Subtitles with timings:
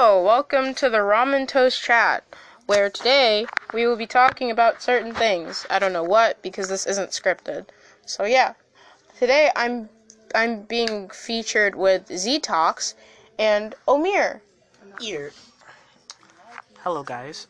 [0.00, 2.22] Hello, welcome to the Ramen Toast Chat,
[2.66, 5.66] where today we will be talking about certain things.
[5.68, 7.66] I don't know what because this isn't scripted.
[8.06, 8.54] So yeah,
[9.18, 9.88] today I'm
[10.36, 12.94] I'm being featured with ZeeTalks
[13.40, 14.40] and Omir.
[15.02, 15.32] Ear.
[16.84, 17.48] Hello, guys.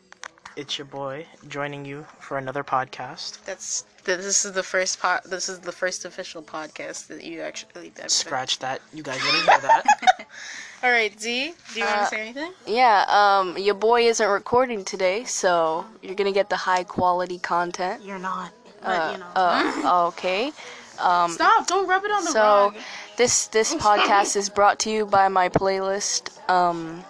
[0.55, 3.45] It's your boy joining you for another podcast.
[3.45, 5.21] That's this is the first pod.
[5.23, 8.09] This is the first official podcast that you actually did.
[8.09, 8.81] Scratch that.
[8.91, 9.85] You guys didn't hear that.
[10.81, 11.53] All right, Z.
[11.73, 12.53] Do you want Uh, to say anything?
[12.65, 18.01] Yeah, um, your boy isn't recording today, so you're gonna get the high quality content.
[18.03, 18.51] You're not.
[18.81, 19.25] But uh, you know.
[19.35, 20.53] uh, okay.
[20.99, 21.67] Um, Stop!
[21.67, 22.39] Don't rub it on the so
[22.71, 22.75] rug.
[23.17, 26.31] this this podcast is brought to you by my playlist.
[26.49, 27.03] Um,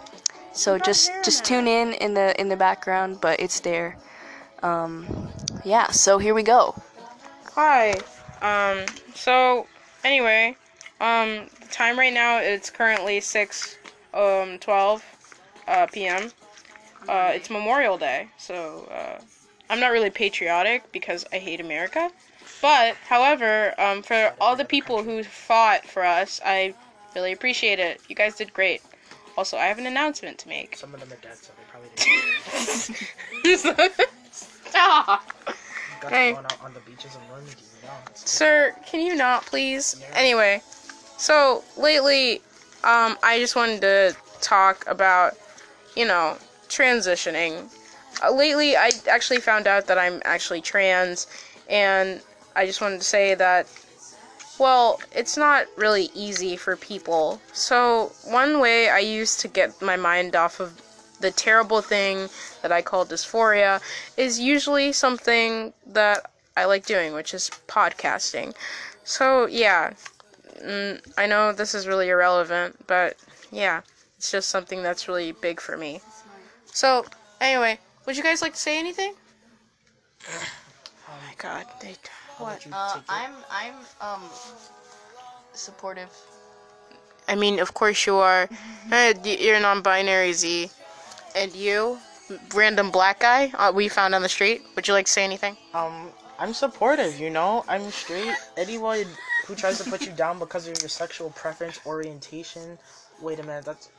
[0.52, 3.98] so just just tune in in the in the background, but it's there.
[4.64, 5.30] Um,
[5.64, 5.92] yeah.
[5.92, 6.74] So here we go.
[7.54, 7.94] Hi.
[8.42, 8.86] Um.
[9.14, 9.68] So
[10.04, 10.56] anyway,
[11.02, 13.78] um, the time right now it's currently six
[14.14, 15.04] um twelve
[15.68, 16.32] uh p.m.
[17.08, 19.20] Uh, it's Memorial Day, so uh,
[19.70, 22.12] I'm not really patriotic because I hate America.
[22.62, 26.76] But however, um, for all the people who fought for us, I
[27.16, 28.00] really appreciate it.
[28.10, 28.82] You guys did great.
[29.38, 30.76] Also, I have an announcement to make.
[30.76, 31.90] Some of them are dead, so they probably
[33.44, 34.16] didn't.
[34.32, 35.24] Stop.
[36.02, 36.34] Got Hey.
[36.34, 37.42] out on the beaches and run.
[37.44, 39.96] You know, Sir, can you not please?
[40.14, 40.62] Anyway,
[41.20, 42.38] so lately,
[42.86, 45.38] um, I just wanted to talk about,
[45.96, 46.38] you know,
[46.70, 47.70] transitioning.
[48.24, 51.28] Uh, lately, I actually found out that I'm actually trans,
[51.70, 52.22] and
[52.56, 53.68] I just wanted to say that,
[54.58, 57.42] well, it's not really easy for people.
[57.52, 60.82] So, one way I used to get my mind off of
[61.20, 62.30] the terrible thing
[62.62, 63.82] that I call dysphoria
[64.16, 68.56] is usually something that I like doing, which is podcasting.
[69.04, 69.94] So, yeah,
[70.64, 73.18] mm, I know this is really irrelevant, but
[73.52, 73.82] yeah,
[74.18, 76.02] it's just something that's really big for me.
[76.66, 77.06] So,
[77.42, 79.14] anyway, would you guys like to say anything?
[80.28, 81.96] Oh my god, they.
[82.38, 82.68] How What?
[82.72, 83.02] Uh.
[83.10, 84.24] I'm I'm um
[85.54, 86.10] supportive.
[87.28, 88.50] I mean, of course you are.
[89.24, 90.72] You're non-binary, Z.
[91.36, 92.00] And you,
[92.56, 94.64] random black guy uh, we found on the street.
[94.76, 95.56] Would you like to say anything?
[95.74, 96.10] Um,
[96.40, 97.20] I'm supportive.
[97.20, 98.34] You know, I'm straight.
[98.58, 99.06] Anyone
[99.50, 102.78] who tries to put you down because of your sexual preference, orientation.
[103.20, 103.66] Wait a minute.
[103.66, 103.90] That's.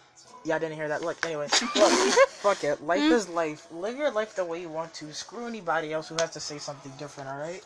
[0.45, 1.03] Yeah, I didn't hear that.
[1.03, 1.93] Look, anyway, look,
[2.29, 2.83] fuck it.
[2.83, 3.11] Life mm.
[3.11, 3.67] is life.
[3.73, 5.13] Live your life the way you want to.
[5.13, 7.29] Screw anybody else who has to say something different.
[7.29, 7.63] All right.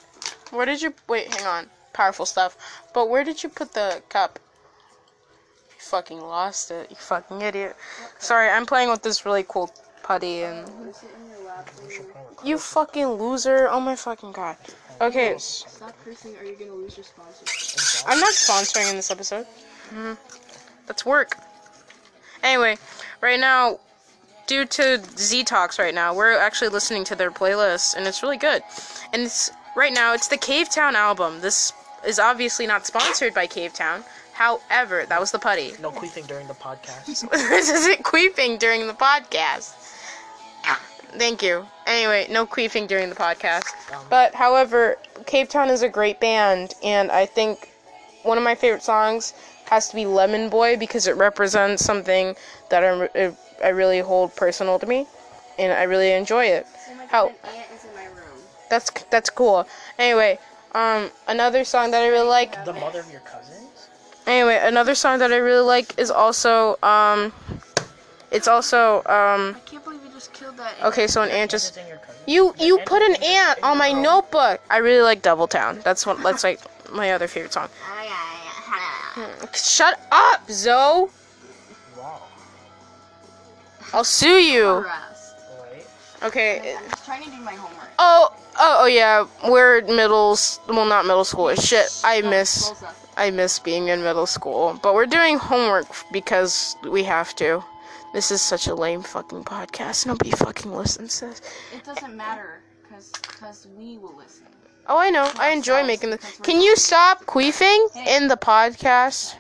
[0.50, 1.33] Where did you wait?
[1.34, 1.67] Hang on.
[1.93, 2.56] Powerful stuff.
[2.95, 4.41] But where did you put the cup?
[5.69, 6.91] You fucking lost it.
[6.91, 7.77] You fucking idiot.
[8.19, 9.71] Sorry, I'm playing with this really cool
[10.03, 10.66] putty and.
[12.44, 13.69] You fucking loser!
[13.69, 14.56] Oh my fucking god.
[15.00, 18.04] Okay, Stop cursing, or you're gonna lose your sponsor.
[18.09, 19.47] I'm not sponsoring in this episode.
[19.92, 20.16] Mhm.
[20.87, 21.37] That's work.
[22.42, 22.78] Anyway,
[23.20, 23.81] right now,
[24.47, 28.62] due to ZeeTalks right now, we're actually listening to their playlist, and it's really good.
[29.12, 31.41] And it's right now, it's the Cavetown album.
[31.41, 31.72] This
[32.04, 34.04] is obviously not sponsored by Cavetown.
[34.34, 35.75] However, that was the putty.
[35.81, 37.28] No queefing during the podcast.
[37.31, 39.72] this isn't queefing during the podcast.
[41.16, 41.66] Thank you.
[41.86, 43.66] Anyway, no queefing during the podcast.
[44.10, 47.70] But however, Cavetown is a great band, and I think
[48.22, 49.34] one of my favorite songs
[49.66, 52.36] has to be Lemon Boy because it represents something
[52.70, 53.32] that I,
[53.64, 55.06] I really hold personal to me,
[55.58, 56.66] and I really enjoy it.
[57.08, 57.36] How ant
[57.74, 58.41] is in my room.
[58.69, 59.69] that's that's cool.
[59.98, 60.38] Anyway,
[60.74, 63.88] um, another song that I really like the mother of your cousins.
[64.26, 67.32] Anyway, another song that I really like is also um
[68.30, 69.56] it's also um
[70.32, 70.86] I can't believe you just killed that.
[70.86, 72.22] okay, so an ant just it in your cousin?
[72.26, 74.60] you you put an ant on my notebook.
[74.70, 75.80] I really like Devil Town.
[75.84, 76.60] That's one that's like
[76.92, 77.68] my other favorite song.
[79.54, 81.08] Shut up, Zoe.
[81.96, 82.22] Wow.
[83.92, 84.84] I'll sue you.
[86.22, 86.74] Okay.
[86.76, 87.91] I'm just trying to do my homework.
[87.98, 89.26] Oh, oh, oh yeah.
[89.48, 90.36] We're middle
[90.68, 91.54] well not middle school.
[91.54, 91.86] Shit.
[92.02, 92.72] I oh, miss.
[93.16, 97.62] I miss being in middle school, but we're doing homework because we have to.
[98.15, 100.07] This is such a lame fucking podcast.
[100.07, 101.43] Nobody fucking listens to this.
[101.75, 104.47] It doesn't matter, cause, cause we will listen.
[104.87, 105.28] Oh, I know.
[105.37, 106.39] I enjoy making this.
[106.45, 108.16] Can you stop queefing Hey.
[108.16, 109.34] in the podcast?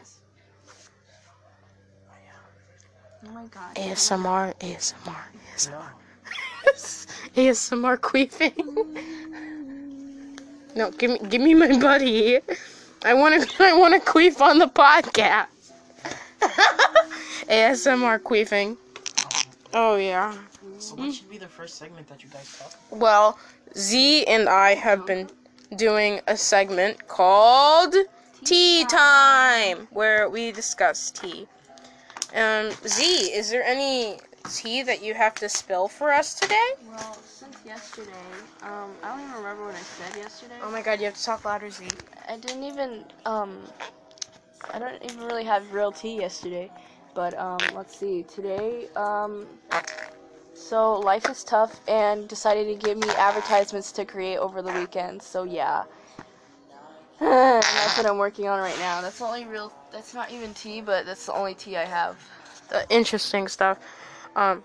[3.24, 3.76] Oh my god.
[3.76, 5.22] ASMR, ASMR,
[5.54, 5.70] ASMR.
[5.70, 6.72] No.
[7.44, 8.56] ASMR queefing.
[10.74, 12.40] no, give me, give me my buddy.
[13.04, 15.46] I want to, I want to queef on the podcast.
[17.48, 18.76] ASMR queefing.
[19.72, 20.36] Oh yeah.
[20.78, 23.00] So what should be the first segment that you guys talk about?
[23.00, 23.38] Well,
[23.76, 25.28] Z and I have been
[25.76, 27.94] doing a segment called
[28.44, 31.46] Tea Time, where we discuss tea.
[32.34, 34.18] Um, Z, is there any
[34.52, 36.70] tea that you have to spill for us today?
[36.88, 38.10] Well, since yesterday,
[38.62, 40.54] um, I don't even remember what I said yesterday.
[40.62, 41.86] Oh my god, you have to talk louder, Z.
[42.28, 43.58] I didn't even um
[44.72, 46.70] I don't even really have real tea yesterday.
[47.14, 48.24] But um let's see.
[48.24, 49.46] Today um
[50.54, 55.22] so life is tough and decided to give me advertisements to create over the weekend.
[55.22, 55.84] So yeah.
[57.20, 59.00] That's what I'm working on right now.
[59.00, 62.16] That's the only real that's not even tea, but that's the only tea I have.
[62.70, 63.78] The interesting stuff.
[64.34, 64.64] Um,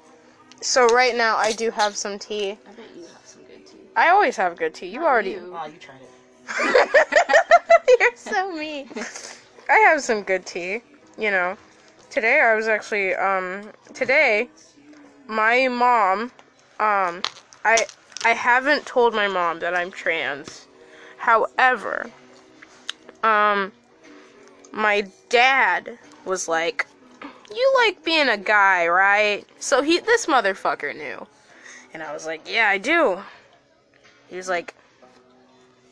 [0.62, 2.52] so right now I do have some tea.
[2.52, 3.78] I bet you have some good tea.
[3.96, 4.88] I always have good tea.
[4.88, 5.38] You already.
[5.38, 6.10] Oh, you tried it.
[8.00, 8.90] You're so mean.
[9.70, 10.82] I have some good tea.
[11.18, 11.58] You know,
[12.10, 14.50] today I was actually um today
[15.28, 16.32] my mom
[16.80, 17.22] um
[17.64, 17.86] I
[18.24, 20.68] I haven't told my mom that I'm trans.
[21.18, 22.10] However,
[23.24, 23.72] um
[24.72, 26.86] my dad was like,
[27.54, 31.28] "You like being a guy, right?" So he this motherfucker knew.
[31.94, 33.24] And I was like, "Yeah, I do."
[34.30, 34.76] He was like,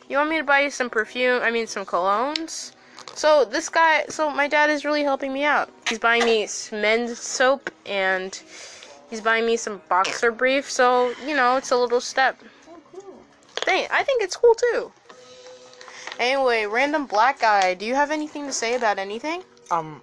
[0.10, 1.42] you want me to buy you some perfume?
[1.42, 2.72] I mean, some colognes?
[3.16, 5.70] So this guy, so my dad is really helping me out.
[5.90, 8.40] He's buying me men's soap and
[9.10, 10.70] he's buying me some boxer brief.
[10.70, 12.40] So you know, it's a little step.
[12.70, 13.02] Oh,
[13.66, 13.88] Thing.
[13.92, 14.92] I think it's cool too.
[16.20, 17.74] Anyway, random black guy.
[17.74, 19.44] Do you have anything to say about anything?
[19.70, 20.02] Um,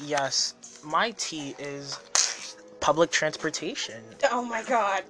[0.00, 0.54] yes.
[0.84, 1.98] My tea is
[2.80, 4.02] public transportation.
[4.30, 5.04] Oh my god.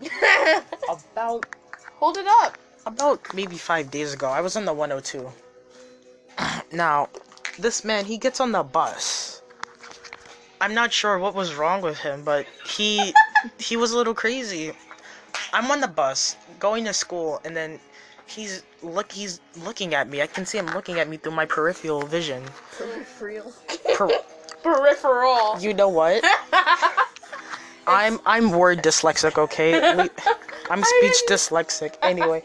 [0.88, 1.46] About
[1.98, 2.58] Hold it up.
[2.86, 5.30] about maybe five days ago, I was on the 102.
[6.72, 7.08] now,
[7.58, 9.42] this man, he gets on the bus.
[10.60, 13.12] I'm not sure what was wrong with him, but he
[13.58, 14.72] he was a little crazy.
[15.52, 17.80] I'm on the bus going to school, and then
[18.26, 20.22] he's look he's looking at me.
[20.22, 22.42] I can see him looking at me through my peripheral vision.
[22.72, 23.52] Peripheral.
[23.94, 24.18] Per-
[24.62, 25.58] Peripheral.
[25.60, 26.24] you know what?
[27.86, 29.94] I'm I'm word dyslexic, okay?
[29.96, 30.10] We-
[30.70, 31.94] I'm speech dyslexic.
[32.02, 32.42] Anyway,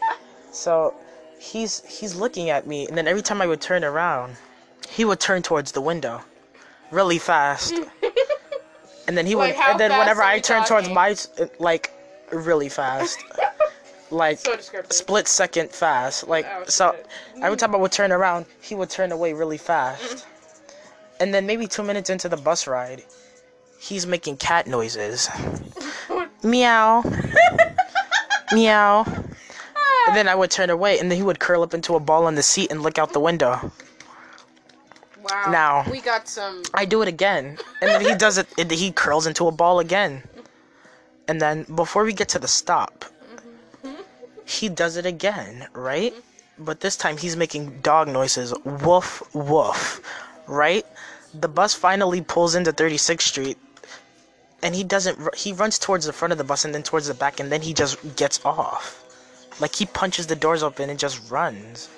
[0.52, 0.94] so
[1.40, 4.36] he's he's looking at me, and then every time I would turn around,
[4.88, 6.22] he would turn towards the window,
[6.90, 7.74] really fast.
[9.08, 11.16] And then he would, Like, how and then whenever I turned towards my,
[11.58, 11.90] like,
[12.30, 13.18] really fast,
[14.12, 14.56] like So
[14.88, 16.28] split second fast.
[16.28, 16.94] Like Oh, so,
[17.42, 20.26] every time I would turn around, he would turn away really fast.
[21.18, 23.02] And then maybe two minutes into the bus ride,
[23.80, 25.28] he's making cat noises.
[26.44, 27.02] Meow.
[28.52, 29.04] Meow.
[30.10, 32.26] And then I would turn away, and then he would curl up into a ball
[32.26, 33.70] on the seat and look out the window.
[35.22, 35.50] Wow.
[35.52, 36.64] Now- we got some.
[36.74, 38.48] I do it again, and then he does it.
[38.58, 40.24] And he curls into a ball again.
[41.28, 43.04] And then before we get to the stop,
[44.44, 46.12] he does it again, right?
[46.58, 50.02] But this time he's making dog noises, woof woof,
[50.48, 50.84] right?
[51.34, 53.58] The bus finally pulls into 36th Street,
[54.60, 55.36] and he doesn't.
[55.36, 57.62] He runs towards the front of the bus and then towards the back, and then
[57.62, 59.06] he just gets off.
[59.60, 61.88] Like he punches the doors open and just runs.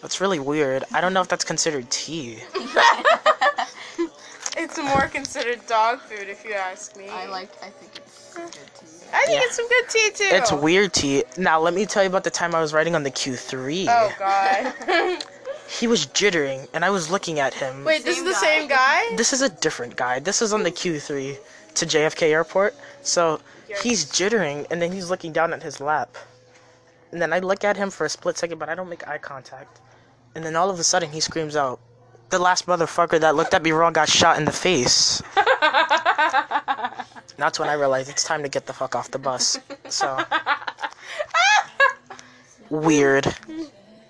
[0.00, 0.84] That's really weird.
[0.92, 2.38] I don't know if that's considered tea.
[4.54, 7.08] It's more considered dog food, if you ask me.
[7.08, 9.06] I like I think it's good tea.
[9.12, 9.46] I think Yeah.
[9.46, 10.36] it's some good tea too.
[10.36, 11.24] It's weird tea.
[11.38, 13.86] Now let me tell you about the time I was riding on the Q3.
[13.88, 15.24] Oh god.
[15.80, 17.82] He was jittering, and I was looking at him.
[17.84, 18.40] Wait, this is the guy?
[18.40, 19.16] same guy?
[19.16, 20.18] This is a different guy.
[20.18, 21.38] This is on the Q3
[21.76, 22.74] to JFK Airport.
[23.00, 23.40] So
[23.82, 26.14] he's jittering, and then he's looking down at his lap.
[27.12, 29.18] And then I look at him for a split second, but I don't make eye
[29.18, 29.80] contact.
[30.34, 31.78] And then all of a sudden he screams out,
[32.30, 35.22] "The last motherfucker that looked at me wrong got shot in the face."
[37.36, 39.58] That's when I realized it's time to get the fuck off the bus.
[39.88, 40.18] So
[42.70, 43.34] weird.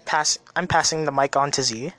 [0.04, 0.38] Pass.
[0.54, 1.92] I'm passing the mic on to Z.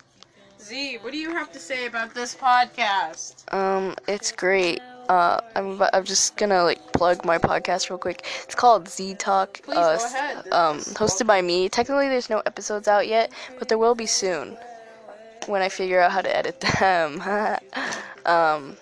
[0.61, 3.51] Z, what do you have to say about this podcast?
[3.53, 4.79] Um, it's great.
[5.09, 8.25] Uh, I'm I'm just gonna like plug my podcast real quick.
[8.43, 9.61] It's called Z Talk.
[9.63, 10.37] Please uh, go ahead.
[10.53, 11.67] Um, hosted by me.
[11.69, 14.57] Technically, there's no episodes out yet, but there will be soon
[15.47, 17.21] when I figure out how to edit them.
[18.25, 18.77] um,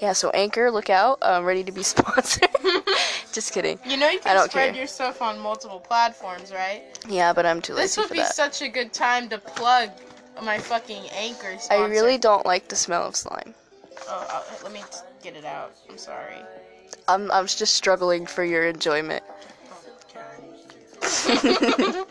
[0.00, 0.12] yeah.
[0.12, 1.18] So Anchor, look out.
[1.22, 2.48] I'm ready to be sponsored.
[3.32, 3.78] just kidding.
[3.86, 4.78] You know you I can don't spread care.
[4.78, 6.82] your stuff on multiple platforms, right?
[7.08, 8.34] Yeah, but I'm too This would be that.
[8.34, 9.90] such a good time to plug
[10.42, 11.72] my fucking anchor Sponsor.
[11.72, 13.54] I really don't like the smell of slime.
[14.08, 14.82] Oh, uh, let me
[15.22, 15.72] get it out.
[15.88, 16.36] I'm sorry.
[17.08, 19.22] I'm I'm just struggling for your enjoyment.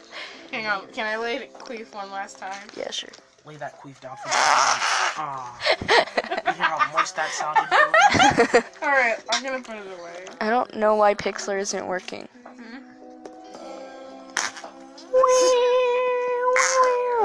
[0.52, 2.68] Hang on, can I lay it queef one last time?
[2.78, 3.10] Yeah, sure.
[3.46, 4.34] Lay that queef down for me.
[4.36, 5.60] Ah.
[5.82, 7.68] You hear how moist that sounded?
[8.84, 10.26] Alright, I'm gonna put it away.
[10.40, 12.28] I don't know why Pixlr isn't working.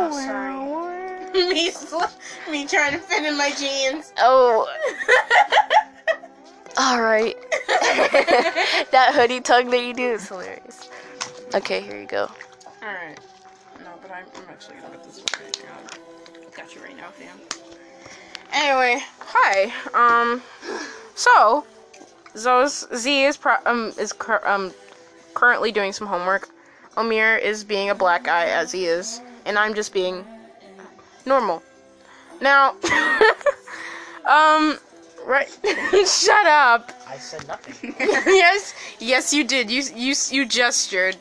[0.00, 0.47] Oh, sorry.
[1.48, 1.70] me,
[2.50, 4.12] me trying to fit in my jeans.
[4.18, 4.66] Oh,
[6.78, 7.36] all right.
[8.90, 10.90] that hoodie tug that you do is hilarious.
[11.54, 12.28] Okay, here you go.
[12.82, 13.20] Alright.
[13.84, 15.76] No, but I'm, I'm actually gonna put this one right now.
[16.56, 17.38] Got you right now, fam.
[18.52, 19.72] Anyway, hi.
[19.94, 20.42] Um,
[21.14, 21.64] so,
[22.36, 24.72] Zo's, Z is, pro- um, is cur- um,
[25.34, 26.48] currently doing some homework.
[26.96, 30.24] Omir is being a black guy as he is, and I'm just being
[31.26, 31.62] normal.
[32.40, 32.70] Now,
[34.26, 34.78] um,
[35.26, 35.48] right,
[36.06, 36.92] shut up.
[37.08, 37.94] I said nothing.
[37.98, 39.70] yes, yes, you did.
[39.70, 41.16] You you you gestured.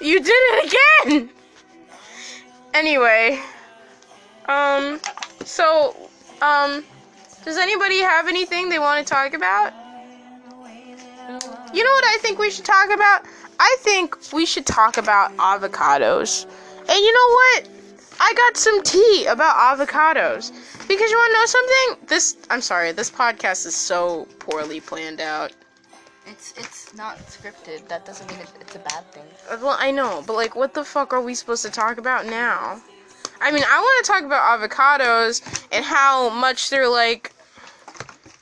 [0.00, 0.74] You did it
[1.06, 1.30] again.
[2.74, 3.40] Anyway,
[4.46, 5.00] um,
[5.44, 5.94] so,
[6.40, 6.84] um,
[7.44, 9.72] does anybody have anything they want to talk about?
[11.74, 13.24] You know what I think we should talk about?
[13.58, 16.46] I think we should talk about avocados.
[16.88, 17.68] And you know what?
[18.20, 20.52] I got some tea about avocados.
[20.88, 22.06] Because you want to know something?
[22.08, 25.52] This, I'm sorry, this podcast is so poorly planned out.
[26.26, 27.88] It's it's not scripted.
[27.88, 29.24] That doesn't mean it, it's a bad thing.
[29.50, 32.26] Uh, Well, I know, but like, what the fuck are we supposed to talk about
[32.26, 32.80] now?
[33.40, 37.32] I mean, I want to talk about avocados and how much they're like,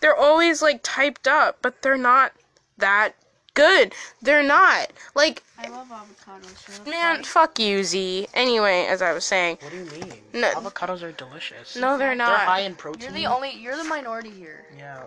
[0.00, 2.32] they're always like typed up, but they're not
[2.76, 3.14] that
[3.54, 3.92] good.
[4.23, 4.92] They're not.
[5.14, 6.87] Like, I love avocados.
[6.87, 8.28] man, fuck you, Z.
[8.35, 10.12] Anyway, as I was saying, What do you mean?
[10.35, 10.50] No.
[10.54, 11.76] Avocados are delicious.
[11.76, 12.26] no, they're not.
[12.28, 12.47] They're not.
[12.47, 13.02] high in protein.
[13.02, 13.52] You're the only.
[13.52, 14.64] You're the minority here.
[14.76, 15.02] Yeah.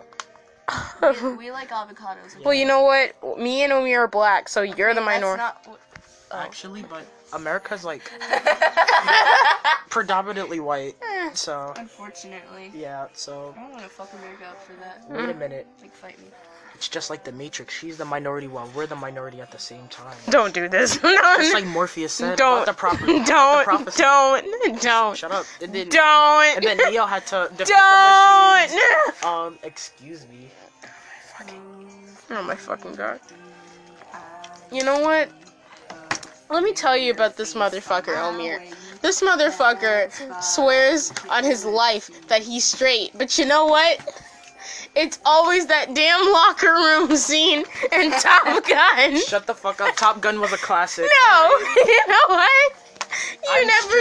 [1.22, 2.42] We, we like avocados.
[2.42, 3.38] well, you know what?
[3.38, 5.38] Me and Omi are black, so you're the minority.
[5.42, 5.66] not
[6.30, 6.38] Oh.
[6.38, 8.10] Actually, but America's like
[9.90, 10.94] predominantly white.
[11.34, 12.72] So Unfortunately.
[12.74, 13.06] yeah.
[13.12, 15.04] So I don't want to fuck America up for that.
[15.08, 15.66] wait a minute.
[15.80, 16.26] Like, fight me.
[16.74, 17.72] It's just like the Matrix.
[17.72, 20.16] She's the minority while we're the minority at the same time.
[20.28, 21.00] Don't do this.
[21.02, 23.16] no, Just like Morpheus said don't, about the prophecy.
[23.16, 25.46] about the don't, don't, don't, Shut up.
[25.62, 28.62] And then, don't, and then Neo had to defeat don't.
[28.62, 29.24] machines.
[29.24, 30.50] Um, excuse me.
[32.30, 33.20] Oh my fucking god.
[34.72, 35.28] You know what?
[36.50, 38.74] Let me tell you about this motherfucker, Omir.
[39.00, 40.10] This motherfucker
[40.42, 44.23] swears on his life that he's straight, but you know what?
[44.96, 49.20] It's always that damn locker room scene in Top Gun.
[49.20, 49.96] Shut the fuck up.
[49.96, 51.06] Top Gun was a classic.
[51.24, 52.72] No, you know what?
[53.42, 53.94] You I'm never,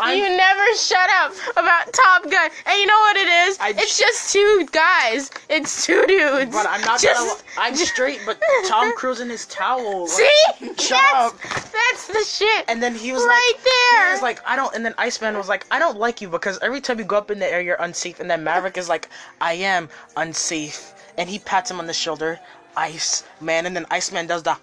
[0.00, 2.50] I'm- you never shut up about Top Gun.
[2.66, 3.58] And you know what it is?
[3.60, 5.30] I it's just two guys.
[5.48, 6.52] It's two dudes.
[6.52, 7.40] But I'm not just, gonna.
[7.58, 10.02] I'm straight, but Tom Cruise in his towel.
[10.02, 10.32] like- See?
[10.78, 11.40] Shut that's, up.
[11.72, 12.64] that's the shit.
[12.68, 14.06] And then he was right like, there.
[14.08, 14.74] He was like, I don't.
[14.74, 17.30] And then Iceman was like, I don't like you because every time you go up
[17.30, 18.20] in the air, you're unsafe.
[18.20, 19.08] And then Maverick is like,
[19.40, 20.92] I am unsafe.
[21.18, 22.38] And he pats him on the shoulder,
[22.76, 23.66] Ice Man.
[23.66, 24.56] And then Iceman does the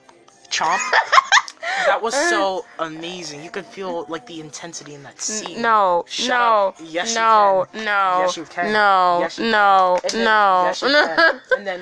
[0.50, 0.80] chomp.
[1.86, 3.44] that was so amazing.
[3.44, 5.62] You could feel like the intensity in that scene.
[5.62, 6.76] no, Shut no, up.
[6.84, 7.86] Yes, you no, can.
[7.86, 8.74] no, Yes, you can.
[8.74, 10.64] no, Yes, you no, then- no.
[10.66, 11.42] yes, you can.
[11.58, 11.82] and then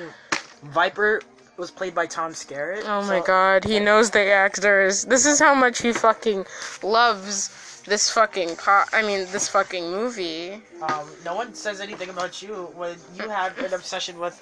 [0.64, 1.20] Viper
[1.56, 2.82] was played by Tom Skerritt.
[2.86, 5.04] Oh my so- god, he knows the actors.
[5.04, 6.44] This is how much he fucking
[6.82, 10.62] loves this fucking po- I mean, this fucking movie.
[10.82, 14.40] Um, no one says anything about you when you have an obsession with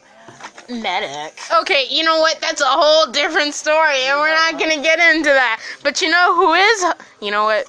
[0.70, 1.38] medic.
[1.60, 2.40] Okay, you know what?
[2.40, 5.60] That's a whole different story, and we're not gonna get into that.
[5.82, 6.84] But you know who is?
[7.20, 7.66] You know what?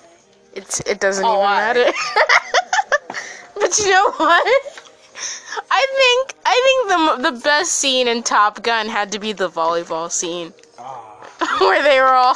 [0.53, 1.86] It's it doesn't Oh, even I- matter.
[3.60, 4.48] but you know what?
[5.70, 9.50] I think I think the the best scene in Top Gun had to be the
[9.50, 12.36] volleyball scene Ah, where they were all.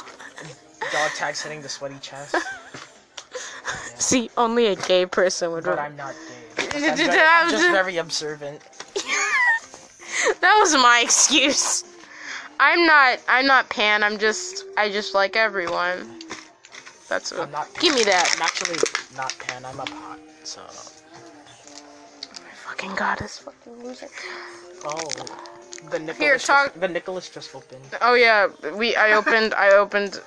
[0.91, 2.35] dog tags hitting the sweaty chest.
[3.97, 5.63] See, only a gay person would.
[5.63, 6.13] But I'm not
[6.57, 6.65] gay.
[6.75, 8.61] I'm, very- I'm just very observant.
[10.41, 11.83] that was my excuse.
[12.59, 13.19] I'm not.
[13.27, 14.03] I'm not pan.
[14.03, 14.65] I'm just.
[14.77, 16.21] I just like everyone.
[17.09, 17.41] That's what.
[17.41, 17.67] I'm not.
[17.79, 18.33] Give me that.
[18.35, 18.77] I'm actually
[19.15, 19.65] not pan.
[19.65, 20.19] I'm a pot.
[20.43, 20.61] So.
[20.61, 24.07] My fucking god, this fucking loser.
[24.85, 24.99] Oh.
[25.91, 26.17] The Nicholas.
[26.17, 27.83] Here, just- talk- the Nicholas just opened.
[28.01, 28.95] Oh yeah, we.
[28.95, 29.53] I opened.
[29.53, 30.21] I opened.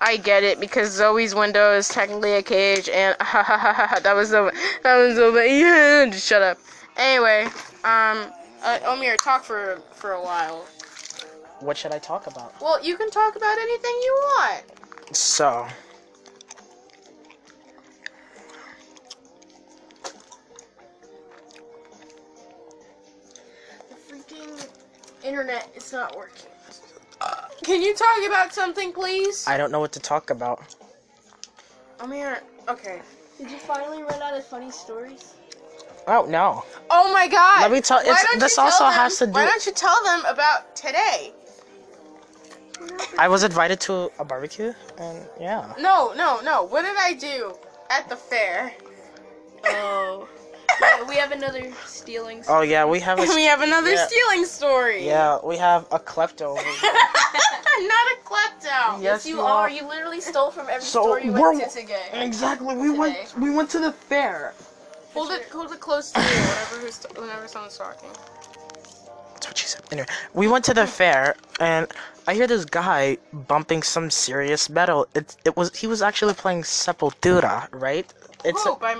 [0.00, 4.50] I get it because Zoe's window is technically a cage, and that was so.
[4.82, 5.36] That was so.
[5.40, 6.58] Yeah, just shut up.
[6.96, 7.48] Anyway,
[7.84, 8.30] um,
[8.64, 10.66] uh, Omir, talk for for a while.
[11.60, 12.60] What should I talk about?
[12.60, 14.64] Well, you can talk about anything you want.
[15.16, 15.66] So.
[23.88, 24.68] The freaking
[25.22, 26.50] internet is not working.
[27.62, 29.46] Can you talk about something, please?
[29.48, 30.62] I don't know what to talk about.
[31.98, 33.00] Omir, okay.
[33.38, 35.34] Did you finally run out of funny stories?
[36.06, 36.64] Oh no.
[36.90, 37.62] Oh my god.
[37.62, 39.32] Let me tell- Why it's- don't this you tell also them- has to do.
[39.32, 41.32] Why do- don't you tell them about today?
[43.18, 45.72] I was invited to a barbecue, and yeah.
[45.78, 46.64] No, no, no.
[46.64, 47.54] What did I do?
[47.90, 48.72] at the fair.
[49.66, 50.26] Oh.
[50.80, 52.42] Yeah, we have another stealing.
[52.42, 52.58] Story.
[52.58, 54.06] Oh yeah, we have a we have another Yeah.
[54.06, 55.06] stealing story.
[55.06, 56.42] yeah, we have a klepto.
[56.58, 56.92] over here.
[56.92, 59.02] Not a klepto.
[59.02, 59.64] Yes, you you are.
[59.64, 59.70] are.
[59.70, 62.08] You literally stole from every So, store you went to today.
[62.14, 62.74] Exactly.
[62.74, 62.98] We Today.
[62.98, 64.54] went we went to the fair.
[65.14, 68.10] Hold it, hold it close to you whenever, who's, whenever someone's talking.
[69.34, 69.82] That's what she said.
[69.92, 71.86] Anyway, we went to the fair and
[72.26, 75.06] I hear this guy bumping some serious metal.
[75.14, 78.12] It it was he was actually playing Sepultura, right?
[78.44, 78.96] It's a, oh, by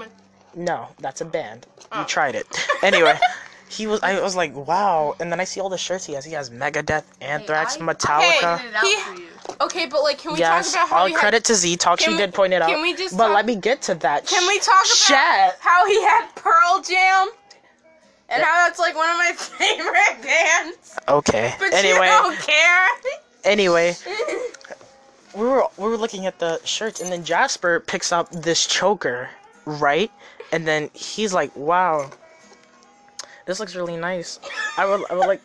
[0.54, 1.66] no, that's a band.
[1.90, 2.00] Oh.
[2.00, 2.47] You tried it.
[2.83, 3.18] Anyway,
[3.68, 5.16] he was I was like, wow.
[5.18, 6.25] And then I see all the shirts he has.
[6.25, 8.54] He has Megadeth, Anthrax, I- Metallica.
[8.56, 8.68] Okay.
[8.68, 9.28] it out He- for you.
[9.60, 11.76] Okay, but like, can we Yes, talk about how all he had credit to Z
[11.76, 12.00] Talk.
[12.00, 12.68] She we- did point it out.
[12.68, 14.26] can we just but talk- let me get to that.
[14.26, 15.54] Can we talk about Shit.
[15.60, 17.28] how he had Pearl Jam?
[18.30, 20.96] And how that's like one of my favorite bands.
[21.08, 21.54] Okay.
[21.58, 22.88] But anyway, you don't care.
[23.44, 23.94] anyway,
[25.34, 29.28] we were we were looking at the shirts, and then Jasper picks up this choker,
[29.66, 30.10] right?
[30.52, 32.10] And then he's like, "Wow,
[33.44, 34.40] this looks really nice."
[34.78, 35.42] I would I would like.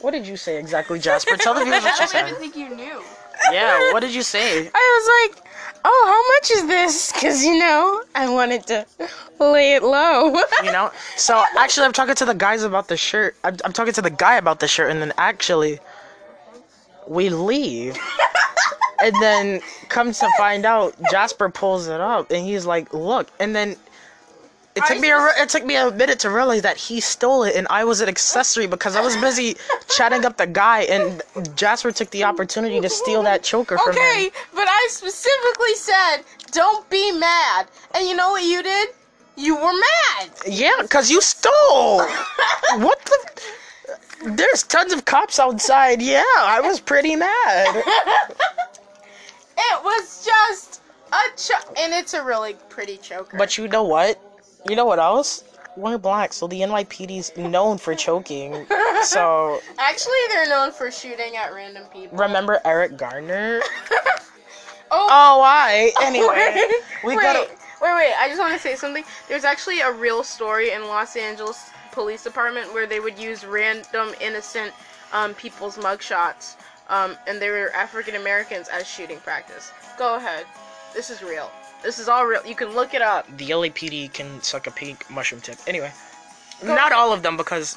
[0.00, 1.36] What did you say exactly, Jasper?
[1.36, 2.24] Tell the viewers what you said.
[2.24, 3.02] I didn't think you knew.
[3.52, 4.70] Yeah, what did you say?
[4.74, 5.46] I was like,
[5.84, 7.12] oh, how much is this?
[7.12, 8.86] Because, you know, I wanted to
[9.38, 10.34] lay it low.
[10.62, 10.90] You know.
[11.16, 13.36] So actually, I'm talking to the guys about the shirt.
[13.44, 15.78] I'm, I'm talking to the guy about the shirt, and then actually,
[17.06, 17.96] we leave.
[19.02, 23.54] and then comes to find out, Jasper pulls it up, and he's like, "Look!" And
[23.54, 23.76] then
[24.76, 27.54] it took me a it took me a minute to realize that he stole it,
[27.54, 29.56] and I was an accessory because I was busy
[29.88, 31.22] chatting up the guy, and
[31.54, 36.18] Jasper took the opportunity to steal that choker from okay, but I specifically said,
[36.50, 37.68] don't be mad.
[37.94, 38.88] And you know what you did?
[39.36, 40.30] You were mad.
[40.46, 41.98] Yeah, because you stole.
[42.76, 43.42] what the?
[44.30, 46.00] There's tons of cops outside.
[46.00, 47.82] Yeah, I was pretty mad.
[49.56, 53.36] It was just a cho- and it's a really pretty choker.
[53.36, 54.20] But you know what?
[54.68, 55.44] You know what else?
[55.76, 58.66] We're black, so the NYPD's known for choking.
[59.02, 62.16] So actually, they're known for shooting at random people.
[62.16, 63.60] remember Eric Garner?
[64.90, 65.90] Oh, Oh, why?
[66.02, 66.62] Anyway,
[67.04, 67.48] we wait, gotta.
[67.80, 68.12] wait, wait!
[68.18, 69.02] I just want to say something.
[69.28, 74.14] There's actually a real story in Los Angeles Police Department where they would use random
[74.20, 74.72] innocent
[75.12, 76.54] um, people's mugshots,
[76.90, 79.72] um, and they were African Americans as shooting practice.
[79.98, 80.44] Go ahead.
[80.94, 81.50] This is real.
[81.84, 82.40] This is all real.
[82.46, 83.26] You can look it up.
[83.36, 85.58] The LAPD can suck a pink mushroom tip.
[85.66, 85.92] Anyway,
[86.62, 87.76] not all of them because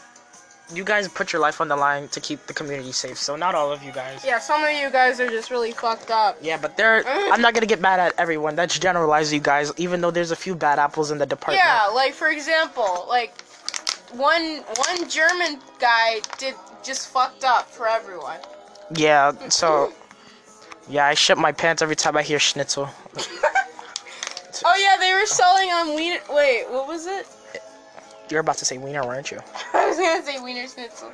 [0.73, 3.17] you guys put your life on the line to keep the community safe.
[3.17, 4.23] So not all of you guys.
[4.25, 6.37] Yeah, some of you guys are just really fucked up.
[6.41, 7.03] Yeah, but there.
[7.03, 7.33] Mm-hmm.
[7.33, 8.55] I'm not gonna get mad at everyone.
[8.55, 9.73] That's generalize you guys.
[9.77, 11.61] Even though there's a few bad apples in the department.
[11.65, 13.41] Yeah, like for example, like
[14.13, 18.39] one one German guy did just fucked up for everyone.
[18.95, 19.33] Yeah.
[19.49, 19.93] So.
[20.89, 22.89] Yeah, I shit my pants every time I hear schnitzel.
[24.65, 26.19] Oh yeah, they were selling on Wiener.
[26.29, 27.27] Wait, what was it?
[28.29, 29.39] You're about to say wiener, weren't you?
[29.73, 31.11] I was gonna say Wiener Schnitzel.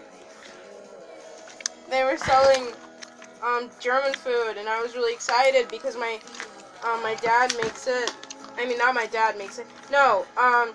[1.89, 2.73] They were selling
[3.43, 6.19] um, German food, and I was really excited because my
[6.83, 8.11] um, my dad makes it.
[8.57, 9.67] I mean, not my dad makes it.
[9.91, 10.73] No, um,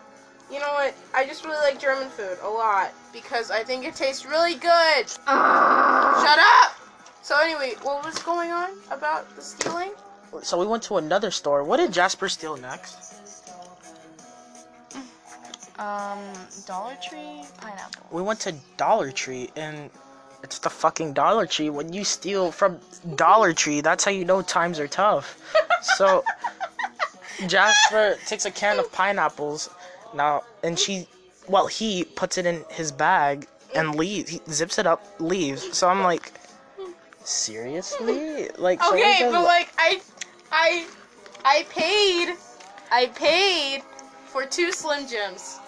[0.50, 0.94] you know what?
[1.14, 5.08] I just really like German food a lot because I think it tastes really good.
[5.08, 6.76] Shut up.
[7.22, 9.90] So anyway, what was going on about the stealing?
[10.42, 11.64] So we went to another store.
[11.64, 13.14] What did Jasper steal next?
[15.78, 16.18] Um,
[16.66, 18.06] Dollar Tree pineapple.
[18.10, 19.90] We went to Dollar Tree, and
[20.42, 21.70] it's the fucking Dollar Tree.
[21.70, 22.78] When you steal from
[23.14, 25.40] Dollar Tree, that's how you know times are tough.
[25.96, 26.24] So
[27.46, 29.70] Jasper takes a can of pineapples
[30.14, 31.06] now, and she,
[31.48, 34.30] well, he puts it in his bag and leaves.
[34.30, 35.76] He zips it up, leaves.
[35.76, 36.32] So I'm like,
[37.22, 38.48] seriously?
[38.58, 40.00] Like, Okay, but like I,
[40.60, 40.86] I,
[41.44, 42.36] I paid,
[42.90, 43.82] I paid
[44.26, 45.60] for two Slim Jims.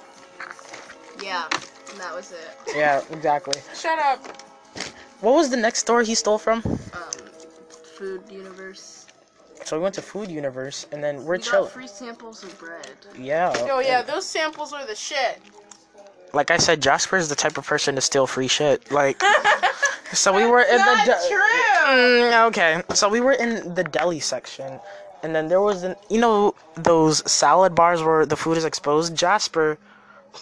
[1.22, 1.44] Yeah,
[1.90, 2.74] and that was it.
[2.74, 3.60] yeah, exactly.
[3.72, 4.26] Shut up.
[5.20, 6.62] What was the next store he stole from?
[6.64, 7.02] Um,
[7.96, 9.06] Food Universe.
[9.64, 11.66] So we went to Food Universe, and then we're We got chill.
[11.66, 12.90] free samples of bread.
[13.16, 13.52] Yeah.
[13.70, 15.38] Oh yeah, those samples were the shit.
[16.32, 18.90] Like I said, Jasper is the type of person to steal free shit.
[18.90, 19.22] Like,
[20.12, 21.02] so we were in the.
[21.04, 21.79] de- true.
[21.90, 24.78] Mm, okay, so we were in the deli section,
[25.24, 29.16] and then there was an, you know, those salad bars where the food is exposed.
[29.16, 29.76] Jasper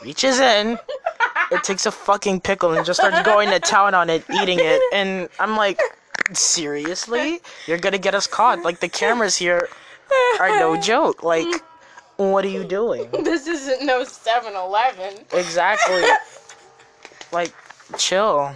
[0.04, 0.78] reaches in,
[1.50, 4.82] it takes a fucking pickle and just starts going to town on it, eating it,
[4.92, 5.80] and I'm like,
[6.32, 8.62] seriously, you're gonna get us caught?
[8.62, 9.68] Like the cameras here
[10.38, 11.22] are no joke.
[11.22, 11.48] Like,
[12.16, 13.08] what are you doing?
[13.24, 15.24] This isn't no 7-Eleven.
[15.32, 16.02] Exactly.
[17.32, 17.54] like,
[17.96, 18.54] chill.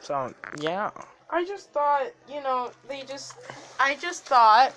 [0.00, 0.90] So, yeah.
[1.32, 3.34] I just thought, you know, they just,
[3.80, 4.74] I just thought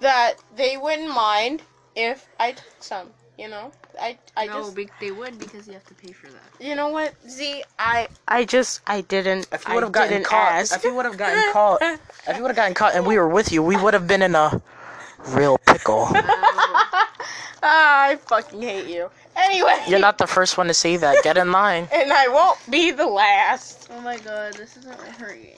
[0.00, 1.62] that they wouldn't mind
[1.94, 3.10] if I took some.
[3.36, 6.26] You know, I I no, just be- they would because you have to pay for
[6.26, 6.42] that.
[6.58, 10.24] you know what Z I I just I didn't If you I would have gotten
[10.24, 10.74] caught, ask.
[10.74, 13.28] if you would have gotten caught, if you would have gotten caught and we were
[13.28, 14.60] with you, we would have been in a
[15.28, 16.08] real pickle.
[17.60, 19.10] Ah, I fucking hate you.
[19.38, 21.22] Anyway, You're not the first one to say that.
[21.22, 21.88] Get in line.
[21.94, 23.88] and I won't be the last.
[23.90, 25.54] Oh my god, this isn't hurting.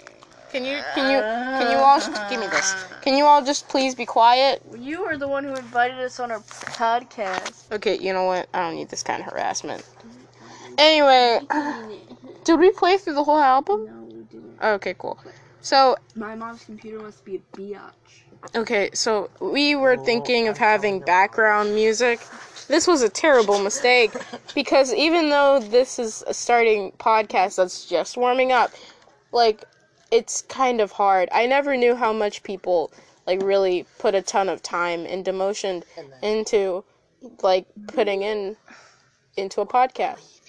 [0.53, 2.75] Can you can you can you all just give me this?
[3.03, 4.61] Can you all just please be quiet?
[4.77, 7.71] You are the one who invited us on our podcast.
[7.73, 8.49] Okay, you know what?
[8.53, 9.89] I don't need this kind of harassment.
[10.77, 11.41] Anyway,
[12.45, 13.87] did we play through the whole album?
[13.87, 14.59] No, we didn't.
[14.63, 15.19] Okay, cool.
[15.63, 18.25] So, My mom's computer must be a biatch.
[18.55, 22.21] Okay, so we were oh, thinking of having background music.
[22.69, 24.13] This was a terrible mistake
[24.55, 28.73] because even though this is a starting podcast that's just warming up,
[29.33, 29.65] like
[30.11, 31.29] it's kind of hard.
[31.33, 32.93] I never knew how much people
[33.27, 35.83] like really put a ton of time and emotion
[36.23, 36.85] into
[37.43, 38.57] like putting in
[39.37, 40.41] into a podcast.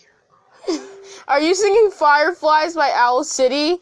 [1.28, 3.80] Are you singing Fireflies by Owl City?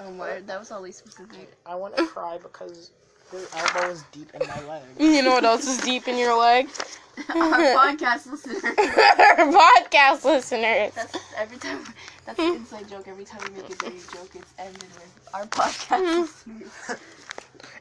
[0.00, 1.52] Oh my, that was all specific.
[1.64, 2.90] I want to cry because
[3.32, 4.82] your elbow is deep in my leg.
[4.98, 6.68] You know what else is deep in your leg?
[7.28, 8.54] our podcast listener.
[8.74, 10.92] podcast listeners.
[10.94, 11.84] That's every time.
[12.24, 13.06] That's an inside joke.
[13.08, 17.00] Every time we make a dirty joke, it's ended with our podcast listeners.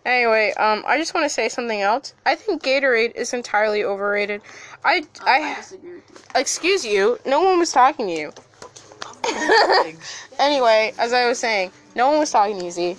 [0.05, 2.13] Anyway, um, I just want to say something else.
[2.25, 4.41] I think Gatorade is entirely overrated.
[4.83, 6.39] I, I I, disagree with you.
[6.39, 7.19] excuse you.
[7.25, 8.33] No one was talking to you.
[10.39, 12.97] anyway, as I was saying, no one was talking to you, Z.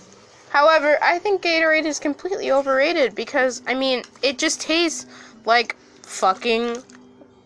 [0.52, 5.06] However, I think Gatorade is completely overrated because, I mean, it just tastes
[5.46, 6.76] like fucking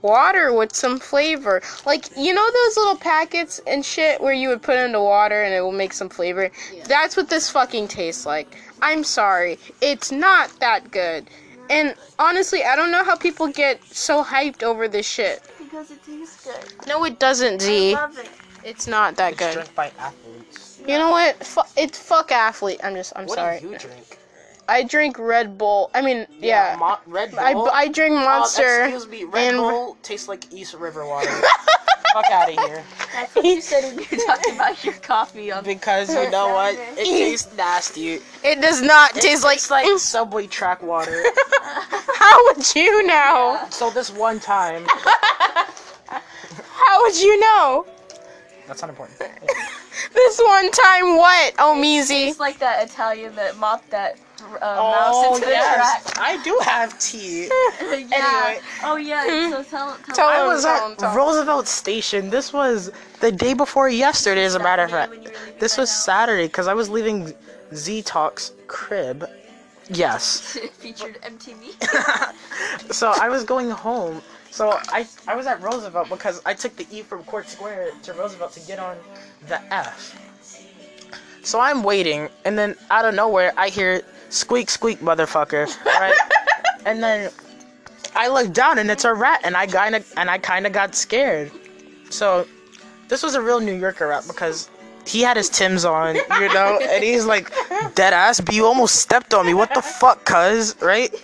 [0.03, 1.63] water with some flavor.
[1.87, 5.55] Like, you know those little packets and shit where you would put into water and
[5.55, 6.51] it will make some flavor?
[6.75, 6.83] Yeah.
[6.89, 8.57] That's what this fucking tastes like.
[8.83, 9.61] I'm sorry.
[9.81, 11.31] It's not that good.
[11.71, 15.45] And honestly, I don't know how people get so hyped over this shit.
[15.61, 16.89] Because it tastes good.
[16.89, 17.95] No, it doesn't, Z.
[17.95, 18.29] love it.
[18.65, 19.69] It's not that It's good.
[20.87, 20.93] Drank by athletes.
[20.93, 21.45] You know what?
[21.77, 22.81] Fu- it's fuck athlete.
[22.83, 23.13] I'm just.
[23.17, 23.61] I'm What sorry.
[23.61, 24.19] do you drink?
[24.69, 25.91] I drink Red Bull.
[25.95, 26.77] I mean, yeah.
[26.79, 27.41] Mo- Red Bull.
[27.41, 28.85] I, I drink Oh, Monster.
[28.85, 31.31] excuse me, Red and- Bull tastes like East River water.
[32.13, 32.83] Fuck out of here.
[33.13, 36.75] That's what you said when you talked about your coffee on Because you know what?
[36.97, 38.21] It tastes nasty.
[38.43, 39.57] It does not It taste like.
[39.59, 41.23] tastes like Subway track water.
[41.63, 43.61] How would you know?
[43.71, 44.87] so this one time,
[46.09, 47.87] How would you know?
[48.67, 49.21] that's not important.
[50.13, 51.55] This one time, what?
[51.59, 52.29] Oh, Measy.
[52.29, 56.59] It's like that Italian that mopped that uh, Oh mouse into yes, the I do
[56.63, 57.45] have tea.
[57.81, 57.93] yeah.
[57.93, 58.61] Anyway.
[58.85, 59.25] Oh yeah.
[59.51, 61.17] So tell tell, Tell I him, was tell at him, tell him.
[61.17, 62.31] Roosevelt Station.
[62.31, 65.11] This was the day before yesterday, as a matter of fact.
[65.11, 66.05] when you were leaving This was house.
[66.05, 67.33] Saturday because I was leaving
[67.75, 69.29] Z Talk's crib.
[69.89, 70.59] Yes.
[70.79, 72.93] featured MTV.
[72.93, 74.21] so I was going home.
[74.57, 78.15] So I I was at Roosevelt because I took the E from Court Square to
[78.15, 78.97] Roosevelt to get on
[79.49, 80.19] the F.
[81.43, 86.17] So I'm waiting, and then out of nowhere I hear squeak squeak motherfucker, right?
[86.87, 87.31] and then
[88.15, 90.73] I look down and it's a rat, and I kind of and I kind of
[90.73, 91.53] got scared.
[92.09, 92.47] So
[93.09, 94.71] this was a real New Yorker rat because
[95.07, 97.53] he had his Tim's on, you know, and he's like,
[97.95, 99.55] dead ass, but you almost stepped on me.
[99.55, 101.15] What the fuck, cuz, right?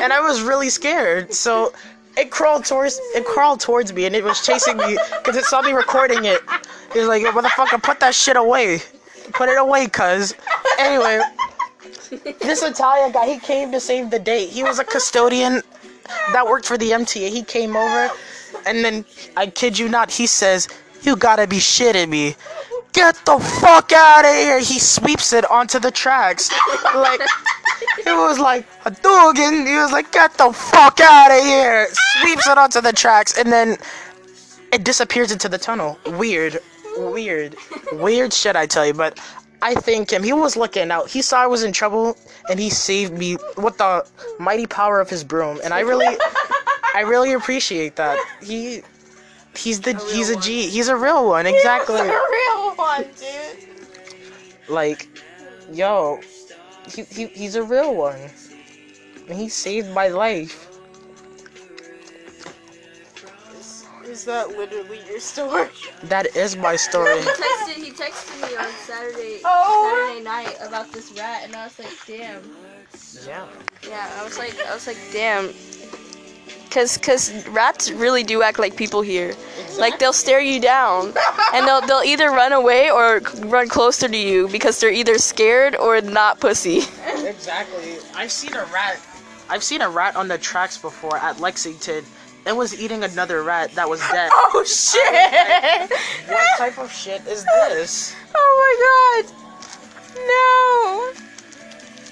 [0.00, 1.34] And I was really scared.
[1.34, 1.72] So
[2.16, 5.62] it crawled towards it crawled towards me and it was chasing me because it saw
[5.62, 6.40] me recording it.
[6.94, 8.80] It was like, motherfucker, put that shit away.
[9.32, 10.34] Put it away, cuz.
[10.78, 11.20] Anyway,
[12.40, 14.46] this Italian guy, he came to save the day.
[14.46, 15.62] He was a custodian
[16.32, 17.30] that worked for the MTA.
[17.30, 18.10] He came over
[18.66, 19.04] and then
[19.36, 20.68] I kid you not, he says,
[21.02, 22.36] You gotta be shitting me.
[22.92, 24.60] Get the fuck out of here!
[24.60, 26.50] He sweeps it onto the tracks.
[26.94, 27.20] Like
[27.98, 31.88] it was like a dog and he was like, Get the fuck out of here!
[31.90, 33.78] Sweeps it onto the tracks and then
[34.72, 35.98] it disappears into the tunnel.
[36.06, 36.58] Weird.
[36.96, 37.56] Weird.
[37.92, 39.18] Weird shit I tell you, but
[39.62, 40.22] I thank him.
[40.22, 41.08] He was looking out.
[41.08, 42.16] He saw I was in trouble
[42.50, 44.06] and he saved me with the
[44.38, 45.60] mighty power of his broom.
[45.64, 46.16] And I really
[46.94, 48.18] I really appreciate that.
[48.42, 48.82] He
[49.56, 50.68] he's the he's a G.
[50.68, 51.96] He's a real one, exactly.
[52.00, 53.68] He's a real one, dude.
[54.68, 55.08] Like,
[55.72, 56.20] yo,
[56.88, 58.18] he, he he's a real one.
[59.28, 60.68] And he saved my life.
[64.04, 65.68] Is that literally your story?
[66.04, 67.20] That is my story.
[67.22, 70.06] He texted, he texted me on Saturday, Oh.
[70.06, 72.42] Saturday night about this rat, and I was like, damn.
[73.26, 73.46] Yeah.
[73.88, 75.54] Yeah, I was like, I was like, damn.
[76.72, 79.34] Cause, cause rats really do act like people here.
[79.78, 81.12] Like they'll stare you down,
[81.52, 85.76] and they'll they'll either run away or run closer to you because they're either scared
[85.76, 86.84] or not pussy.
[87.26, 87.96] Exactly.
[88.14, 88.98] I've seen a rat.
[89.50, 92.04] I've seen a rat on the tracks before at Lexington.
[92.46, 94.30] It was eating another rat that was dead.
[94.54, 95.90] Oh shit!
[96.28, 98.14] what type of shit is this?
[98.34, 99.52] Oh my god!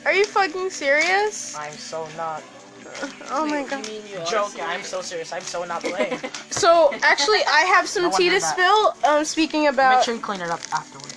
[0.05, 0.11] No!
[0.11, 1.57] Are you fucking serious?
[1.57, 2.43] I'm so not
[3.33, 3.85] Oh my god.
[4.29, 4.63] joking.
[4.63, 5.33] I'm so serious.
[5.33, 6.19] I'm so not playing.
[6.51, 8.53] So actually, I have some one tea to heard that.
[8.53, 9.11] spill.
[9.11, 11.17] Um, speaking Make about, sure you clean it up afterwards.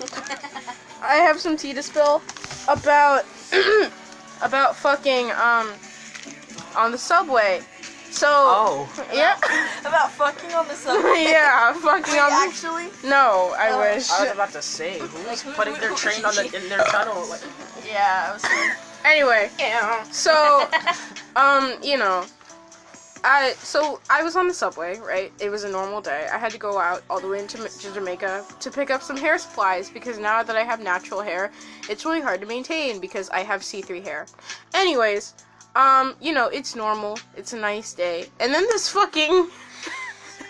[1.02, 2.22] I have some tea to spill
[2.68, 3.24] about
[4.42, 5.72] about fucking um
[6.76, 7.60] on the subway.
[8.10, 9.06] So Oh.
[9.12, 9.36] yeah,
[9.80, 11.24] About fucking on the subway.
[11.28, 12.28] yeah, fucking on.
[12.30, 13.80] The, Actually, no, I Oh.
[13.80, 14.10] wish.
[14.10, 16.84] I was about to say who's who- putting their who- train on the in their
[16.84, 17.26] tunnel.
[17.28, 17.40] Like,
[17.86, 18.44] yeah, I was.
[19.04, 20.02] Anyway, Yeah.
[20.04, 20.68] so
[21.36, 22.24] um, you know,
[23.24, 25.32] I so I was on the subway, right?
[25.40, 26.28] It was a normal day.
[26.32, 29.16] I had to go out all the way into to Jamaica to pick up some
[29.16, 31.52] hair supplies because now that I have natural hair,
[31.88, 34.26] it's really hard to maintain because I have C3 hair.
[34.74, 35.34] Anyways,
[35.76, 37.18] um, you know, it's normal.
[37.36, 38.26] It's a nice day.
[38.40, 39.48] And then this fucking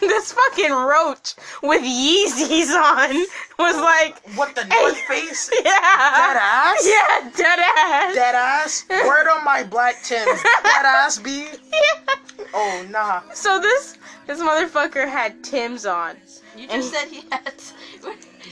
[0.09, 3.15] this fucking roach with Yeezys on
[3.59, 4.81] was like, what the Hey.
[4.83, 5.51] North Face?
[5.65, 5.71] yeah.
[5.71, 6.87] Dead ass?
[6.87, 8.15] Yeah, dead ass.
[8.15, 8.85] Dead ass?
[8.91, 10.27] Word on my black Tims.
[10.43, 11.47] Dead ass be.
[11.73, 12.15] Yeah.
[12.55, 13.23] Oh nah.
[13.33, 16.17] So this this motherfucker had Tim's on.
[16.57, 17.55] You And- just said he had.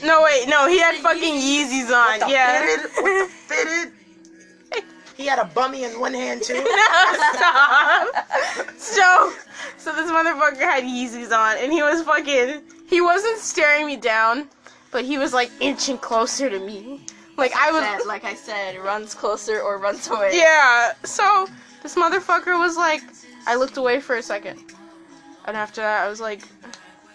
[0.03, 2.13] No wait, no, he had fucking Yeezys on.
[2.19, 2.65] With the yeah.
[2.65, 2.91] fitted?
[3.03, 3.93] With the fitted?
[5.21, 6.55] He had a bummy in one hand too.
[7.35, 8.15] stop.
[8.75, 9.33] So,
[9.77, 12.63] so this motherfucker had Yeezys on, and he was fucking.
[12.87, 14.49] He wasn't staring me down,
[14.89, 17.05] but he was like inching closer to me.
[17.37, 17.83] Like I was.
[17.83, 20.31] Said, like I said, runs closer or runs away.
[20.33, 20.93] Yeah.
[21.03, 21.47] So
[21.83, 23.03] this motherfucker was like,
[23.45, 24.59] I looked away for a second,
[25.45, 26.41] and after that I was like,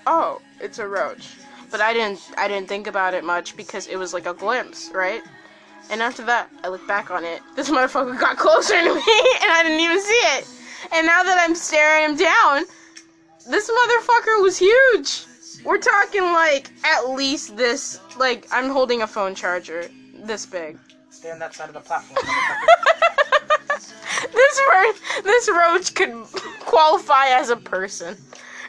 [0.06, 1.34] oh, it's a roach.
[1.72, 4.92] But I didn't, I didn't think about it much because it was like a glimpse,
[4.94, 5.24] right?
[5.90, 7.42] And after that, I look back on it.
[7.54, 9.02] This motherfucker got closer to me,
[9.42, 10.48] and I didn't even see it.
[10.92, 12.64] And now that I'm staring him down,
[13.48, 15.24] this motherfucker was huge.
[15.64, 20.78] We're talking like at least this, like I'm holding a phone charger this big.
[21.10, 22.18] Stay on that side of the platform.
[24.32, 26.12] this ro- this roach could
[26.60, 28.16] qualify as a person,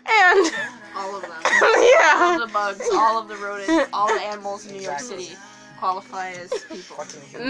[0.08, 0.54] and
[0.96, 1.32] All of them.
[1.62, 5.00] All yeah, of the bugs, all of the rodents, all the animals in New York
[5.00, 5.36] City
[5.78, 7.06] qualify as people.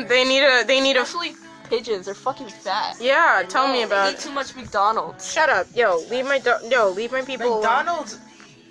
[0.07, 1.35] They need a they need a Especially
[1.69, 2.95] pigeons, they're fucking fat.
[3.01, 3.43] yeah.
[3.47, 4.13] Tell me They about.
[4.13, 5.31] eat too much McDonald's.
[5.31, 5.97] Shut up, yo.
[6.09, 6.89] Leave my do- yo.
[6.89, 7.47] Leave my people.
[7.47, 7.61] alone.
[7.61, 8.19] McDonald's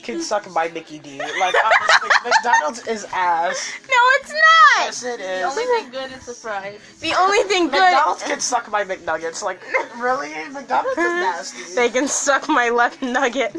[0.02, 1.18] can suck by Mickey D.
[1.18, 3.72] Like honestly, McDonald's is ass.
[3.90, 4.42] No, it's not.
[4.78, 5.40] Yes, it is.
[5.40, 6.78] The only thing good is the fries.
[7.00, 7.80] The only thing good.
[7.80, 9.42] McDonald's can suck my McNuggets.
[9.42, 9.60] Like
[9.98, 11.74] really, McDonald's is nasty.
[11.74, 13.56] They can suck my left nugget.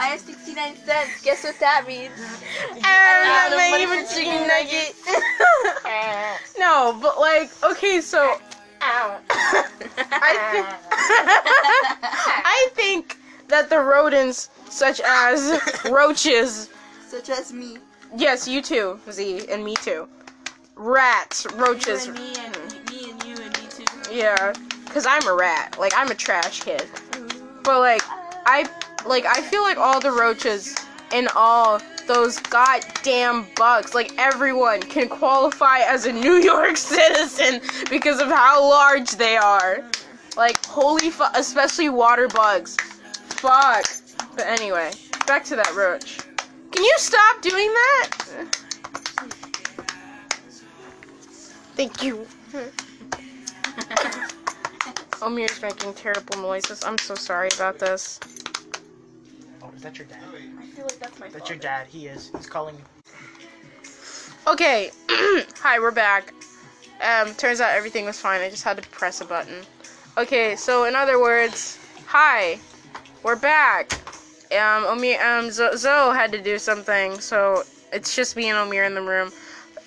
[0.00, 1.22] I have 69 cents.
[1.22, 2.12] Guess what that means?
[2.82, 4.94] Ah, and my money even chicken nugget.
[6.58, 8.38] no, but like, okay, so
[8.80, 10.66] I think
[12.46, 13.16] I think
[13.48, 16.70] that the rodents, such as roaches,
[17.06, 17.78] Such as me.
[18.16, 20.08] yes, you too, Z, and me too,
[20.76, 23.84] rats, roaches, You and me and me and you and me too.
[24.14, 24.52] yeah,
[24.88, 26.86] cause I'm a rat, like I'm a trash kid,
[27.62, 28.02] but like
[28.46, 28.68] I
[29.06, 30.74] like I feel like all the roaches
[31.12, 38.20] and all those goddamn bugs, like everyone can qualify as a New York citizen because
[38.20, 39.84] of how large they are.
[40.36, 42.76] Like holy fu- especially water bugs.
[42.76, 43.84] Fuck.
[44.36, 44.92] But anyway,
[45.26, 46.18] back to that roach.
[46.70, 48.10] Can you stop doing that?
[51.76, 52.26] Thank you.
[55.22, 56.82] Omir's making terrible noises.
[56.84, 58.20] I'm so sorry about this.
[59.70, 60.18] Oh, is that your dad?
[60.58, 61.86] I feel like that's my That's your dad.
[61.86, 62.30] He is.
[62.36, 63.90] He's calling you.
[64.48, 64.90] Okay.
[65.08, 66.32] Hi, we're back.
[67.02, 68.40] Um, turns out everything was fine.
[68.40, 69.62] I just had to press a button.
[70.18, 72.58] Okay, so in other words, hi,
[73.22, 73.92] we're back.
[74.52, 78.86] Um, Omir, um, Zo- Zoe had to do something, so it's just me and Omir
[78.86, 79.32] in the room.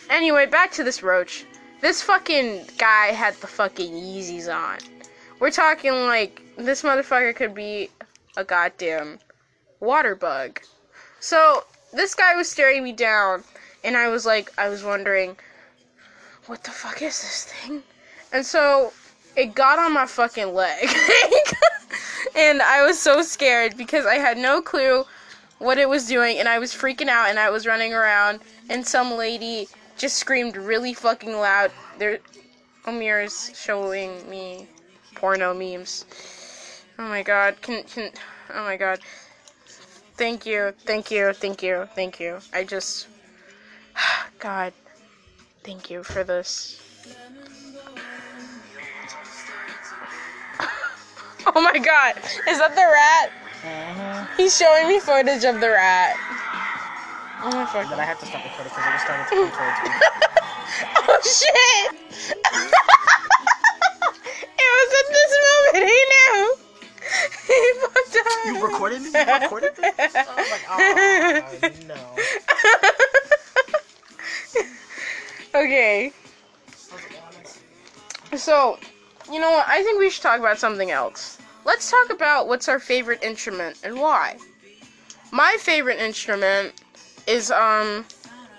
[0.10, 1.46] Anyway, back to this roach.
[1.82, 4.80] This fucking guy had the fucking Yeezys on.
[5.40, 7.90] We're talking like this motherfucker could be
[8.36, 9.20] a goddamn
[9.84, 10.62] water bug.
[11.20, 13.44] So this guy was staring me down,
[13.84, 15.36] and I was like, I was wondering,
[16.48, 17.84] what the fuck is this thing?
[18.32, 18.92] And so
[19.36, 20.88] it got on my fucking leg.
[22.36, 25.06] and I was so scared because I had no clue
[25.60, 28.86] what it was doing and I was freaking out and I was running around and
[28.86, 29.68] some lady
[29.98, 31.72] just screamed really fucking loud.
[32.00, 32.20] There
[32.86, 34.68] Omir's showing me
[35.16, 36.06] porno memes.
[37.00, 38.12] Oh my god, can can
[38.54, 39.00] oh my god.
[40.16, 42.40] Thank you, thank you, thank you, thank you.
[42.54, 43.08] I just
[44.40, 44.74] God.
[45.64, 46.80] Thank you for this.
[51.56, 52.18] oh my god.
[52.50, 53.32] Is that the rat?
[53.64, 54.26] Uh-huh.
[54.36, 56.16] He's showing me footage of the rat.
[57.46, 59.52] Oh my fucking But I have to stop recording because it was starting to come
[59.58, 59.90] towards me.
[61.08, 61.92] oh shit!
[64.44, 66.63] it was at this moment he knew.
[67.48, 68.26] He fucked up.
[68.46, 69.10] You recorded me?
[69.14, 69.90] You recorded me?
[69.98, 71.70] I was like, oh,
[75.54, 75.60] no.
[75.60, 76.12] okay.
[78.36, 78.80] So,
[79.32, 79.68] you know what?
[79.68, 81.38] I think we should talk about something else.
[81.66, 84.38] Let's talk about what's our favorite instrument and why.
[85.32, 86.74] My favorite instrument
[87.26, 88.06] is um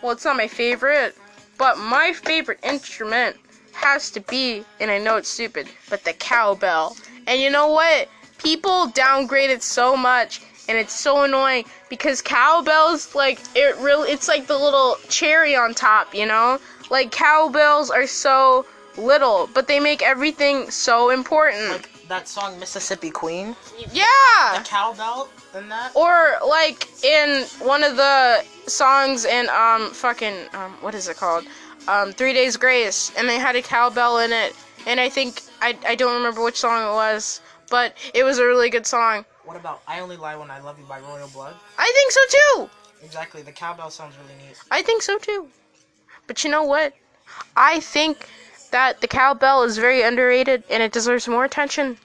[0.02, 1.16] well it's not my favorite,
[1.58, 3.36] but my favorite instrument
[3.72, 6.96] has to be and I know it's stupid, but the cowbell.
[7.26, 8.08] And you know what?
[8.44, 14.28] People downgrade it so much and it's so annoying because cowbells like it really it's
[14.28, 16.60] like the little cherry on top, you know?
[16.90, 21.70] Like cowbells are so little, but they make everything so important.
[21.70, 23.56] Like that song Mississippi Queen.
[23.92, 24.58] yeah.
[24.58, 25.96] The cowbell in that.
[25.96, 31.44] Or like in one of the songs in um fucking um what is it called?
[31.88, 34.54] Um Three Days Grace and they had a cowbell in it
[34.86, 37.40] and I think I I don't remember which song it was,
[37.74, 39.24] but it was a really good song.
[39.44, 41.56] What about I Only Lie When I Love You by Royal Blood?
[41.76, 42.70] I think so too.
[43.02, 43.42] Exactly.
[43.42, 44.56] The cowbell sounds really neat.
[44.70, 45.48] I think so too.
[46.28, 46.92] But you know what?
[47.56, 48.28] I think
[48.70, 51.96] that the cowbell is very underrated and it deserves more attention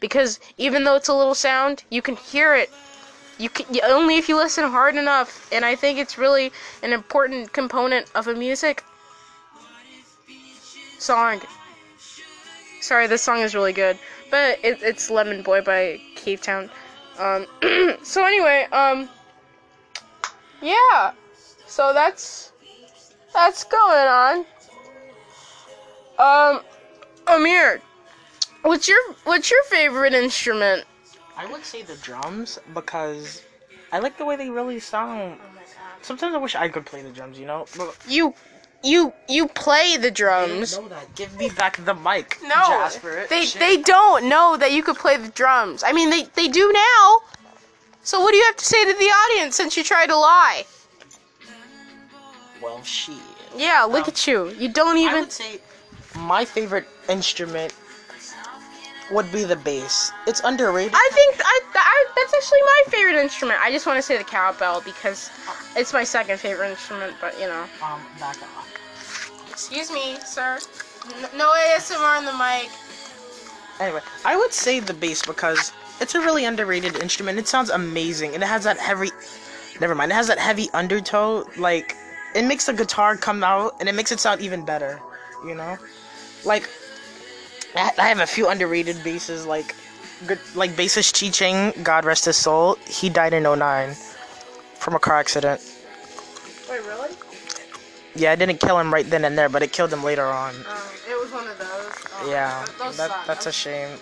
[0.00, 2.68] because even though it's a little sound, you can hear it.
[3.38, 6.50] You can only if you listen hard enough, and I think it's really
[6.82, 8.82] an important component of a music
[10.98, 11.40] song.
[12.80, 13.96] Sorry, this song is really good,
[14.32, 16.70] but it, it's "Lemon Boy" by Cavetown.
[17.18, 17.46] Um,
[18.02, 19.08] so anyway, um,
[20.60, 21.12] yeah.
[21.66, 22.52] So that's
[23.32, 24.38] that's going on.
[26.18, 26.62] Um,
[27.26, 27.82] Omir,
[28.62, 30.84] what's your what's your favorite instrument?
[31.36, 33.42] I would say the drums because
[33.92, 35.38] I like the way they really sound.
[36.00, 37.66] Sometimes I wish I could play the drums, you know?
[37.76, 38.34] But You
[38.82, 40.76] you you play the drums.
[40.78, 41.14] know that.
[41.14, 43.26] Give me back the mic, No, Jasper.
[43.30, 43.60] they Shit.
[43.60, 45.82] they don't know that you could play the drums.
[45.84, 47.20] I mean, they they do now.
[48.02, 50.64] So what do you have to say to the audience since you tried to lie?
[52.60, 53.16] Well, shit.
[53.56, 54.48] Yeah, look Um, at you.
[54.50, 55.20] You don't I even.
[55.20, 55.60] would say
[56.16, 57.72] my favorite instrument
[59.10, 60.10] would be the bass.
[60.26, 60.92] It's underrated.
[60.94, 63.60] I think I, I that's actually my favorite instrument.
[63.60, 65.30] I just want to say the cowbell because
[65.76, 67.14] it's my second favorite instrument.
[67.20, 67.64] But you know.
[67.82, 68.36] Um, back.
[69.62, 70.58] Excuse me, sir.
[71.22, 72.68] N- no ASMR on the mic.
[73.78, 77.38] Anyway, I would say the bass because it's a really underrated instrument.
[77.38, 79.10] It sounds amazing, and it has that heavy.
[79.80, 80.10] Never mind.
[80.10, 81.44] It has that heavy undertow.
[81.56, 81.96] Like,
[82.34, 85.00] it makes the guitar come out, and it makes it sound even better.
[85.46, 85.78] You know,
[86.44, 86.68] like
[87.76, 89.76] I have a few underrated basses, like
[90.26, 92.76] good, like bassist Chi Cheng, God rest his soul.
[92.86, 93.94] He died in 09
[94.74, 95.60] from a car accident.
[96.68, 97.10] Wait, really?
[98.14, 100.54] Yeah, it didn't kill him right then and there, but it killed him later on.
[100.54, 100.62] Um,
[101.08, 101.92] it was one of those.
[102.20, 103.26] Oh, Yeah, those that, suck.
[103.26, 103.98] that's a shame.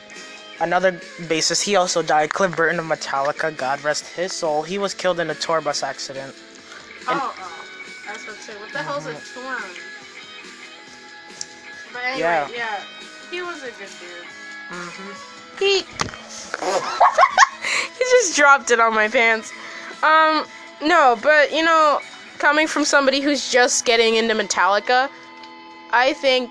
[0.61, 2.31] Another bassist, he also died.
[2.31, 4.63] Cliff Burton of Metallica, God rest his soul.
[4.63, 6.35] He was killed in a tour bus accident.
[7.09, 7.67] Oh, oh.
[8.09, 9.63] I was about to say, what the hell's a torn?
[11.93, 12.49] But anyway, Yeah.
[12.55, 12.81] yeah.
[13.31, 14.27] He was a good dude.
[14.71, 15.13] Mm-hmm.
[15.59, 15.81] He.
[17.99, 19.53] he just dropped it on my pants.
[20.03, 20.45] Um,
[20.83, 22.01] no, but you know,
[22.41, 25.09] coming from somebody who's just getting into Metallica,
[25.93, 26.51] I think.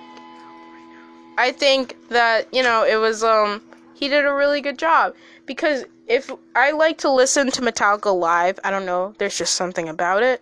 [1.37, 3.61] I think that, you know, it was, um,
[3.95, 5.15] he did a really good job.
[5.45, 9.89] Because if I like to listen to Metallica live, I don't know, there's just something
[9.89, 10.41] about it.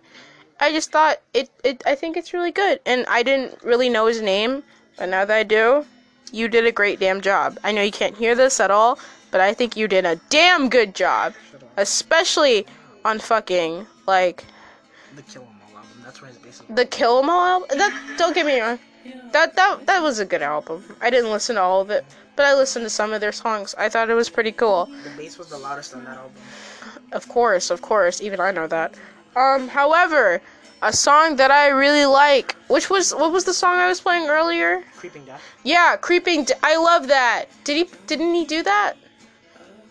[0.60, 2.80] I just thought it, it I think it's really good.
[2.84, 4.64] And I didn't really know his name,
[4.96, 5.86] but now that I do,
[6.32, 7.58] you did a great damn job.
[7.62, 8.98] I know you can't hear this at all,
[9.30, 11.34] but I think you did a damn good job.
[11.76, 12.66] Especially
[13.04, 14.44] on fucking, like,
[15.18, 16.02] The Kill 'Em All album.
[16.04, 17.76] That's where his bass the Kill 'Em All album.
[17.78, 18.78] That, don't get me wrong.
[19.32, 20.84] That, that, that was a good album.
[21.00, 22.04] I didn't listen to all of it,
[22.36, 23.74] but I listened to some of their songs.
[23.76, 24.86] I thought it was pretty cool.
[25.04, 26.32] The bass was the loudest on that album.
[27.12, 28.94] Of course, of course, even I know that.
[29.34, 30.40] Um, however,
[30.82, 34.28] a song that I really like, which was what was the song I was playing
[34.28, 34.84] earlier?
[34.96, 35.42] Creeping Death.
[35.64, 36.46] Yeah, Creeping.
[36.62, 37.46] I love that.
[37.64, 37.96] Did he?
[38.06, 38.94] Didn't he do that?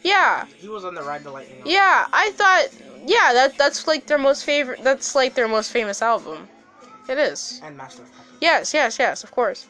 [0.03, 1.57] Yeah, He was on the Ride the Lightning.
[1.57, 1.71] album.
[1.71, 2.05] yeah.
[2.13, 2.67] I thought.
[3.05, 4.83] Yeah, that that's like their most favorite.
[4.83, 6.47] That's like their most famous album.
[7.07, 7.61] It is.
[7.63, 8.37] And Master of Puppets.
[8.41, 9.23] Yes, yes, yes.
[9.23, 9.67] Of course.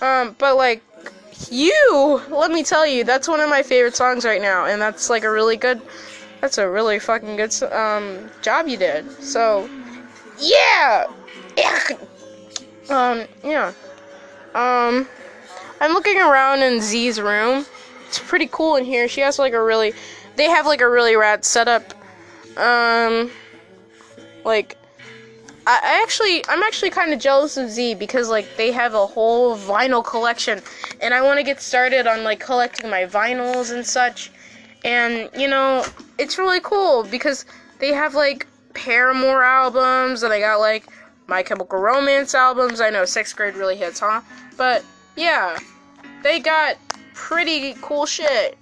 [0.00, 0.82] Um, but like
[1.50, 5.10] you, let me tell you, that's one of my favorite songs right now, and that's
[5.10, 5.80] like a really good.
[6.40, 9.10] That's a really fucking good um job you did.
[9.22, 9.68] So,
[10.38, 11.06] yeah.
[12.90, 13.72] Um, yeah.
[14.52, 15.06] Um,
[15.80, 17.64] I'm looking around in Z's room.
[18.08, 19.06] It's pretty cool in here.
[19.06, 19.94] She has like a really,
[20.34, 21.94] they have like a really rad setup.
[22.56, 23.30] Um,
[24.44, 24.76] like,
[25.66, 29.06] I, I actually, I'm actually kind of jealous of Z because like they have a
[29.06, 30.60] whole vinyl collection,
[31.00, 34.30] and I want to get started on like collecting my vinyls and such.
[34.84, 35.84] And you know,
[36.18, 37.44] it's really cool because
[37.78, 40.86] they have like Paramore albums, and they got like
[41.26, 42.80] My Chemical Romance albums.
[42.80, 44.22] I know sixth grade really hits, huh?
[44.56, 44.84] But
[45.16, 45.58] yeah,
[46.22, 46.76] they got
[47.14, 48.56] pretty cool shit.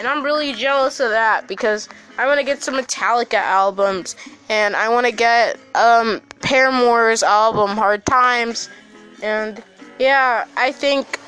[0.00, 1.86] And I'm really jealous of that because
[2.16, 4.16] I want to get some Metallica albums
[4.48, 8.70] and I want to get um Paramore's album Hard Times
[9.22, 9.62] and
[9.98, 11.20] yeah, I think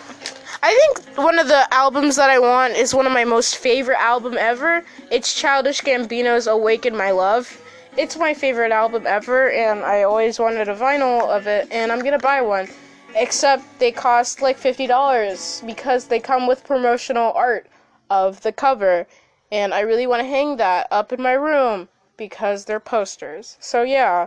[0.63, 4.01] I think one of the albums that I want is one of my most favorite
[4.01, 4.83] album ever.
[5.11, 7.61] It's Childish Gambino's Awaken My Love.
[7.99, 12.01] It's my favorite album ever and I always wanted a vinyl of it and I'm
[12.01, 12.69] going to buy one.
[13.17, 17.67] Except they cost like $50 because they come with promotional art
[18.13, 19.07] of the cover.
[19.51, 23.57] And I really want to hang that up in my room because they're posters.
[23.61, 24.27] So yeah,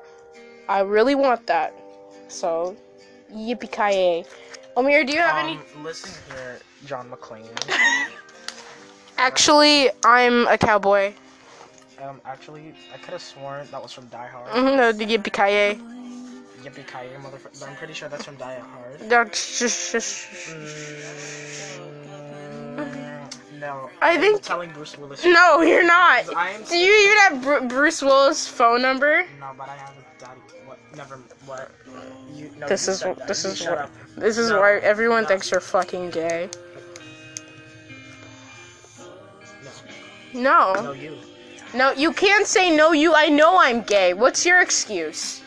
[0.67, 1.73] I really want that.
[2.27, 2.75] So,
[3.31, 4.25] yippee ki
[4.75, 5.53] Omir, do you have any?
[5.53, 7.47] Um, listen here, John McClane.
[9.17, 11.13] Actually, I'm a cowboy.
[12.01, 14.47] Um, actually, I could have sworn that was from Die Hard.
[14.49, 15.79] Mhm, No, the yippee ki
[16.65, 17.59] Yippee ki motherfucker!
[17.59, 18.99] But I'm pretty sure that's from Die Hard.
[19.07, 20.27] That's just, just-
[22.75, 23.04] Mm,
[23.65, 23.89] no.
[24.01, 25.23] I think- telling Bruce Willis.
[25.25, 26.25] No, you're not.
[26.69, 29.23] Do you even have Bru- Bruce Willis' phone number?
[29.39, 30.39] No, but I have a daddy.
[30.65, 30.77] What?
[30.95, 31.15] Never.
[31.45, 31.71] What?
[32.33, 32.51] You.
[32.57, 33.27] No, This you is that.
[33.27, 33.91] this You is up.
[34.17, 35.29] this is No, why everyone no.
[35.29, 36.49] thinks you're fucking gay.
[40.33, 40.73] No.
[40.73, 40.81] No.
[40.81, 41.17] No, you.
[41.73, 43.13] No, you can't say no, you.
[43.15, 44.13] I know I'm gay.
[44.13, 45.41] What's your excuse?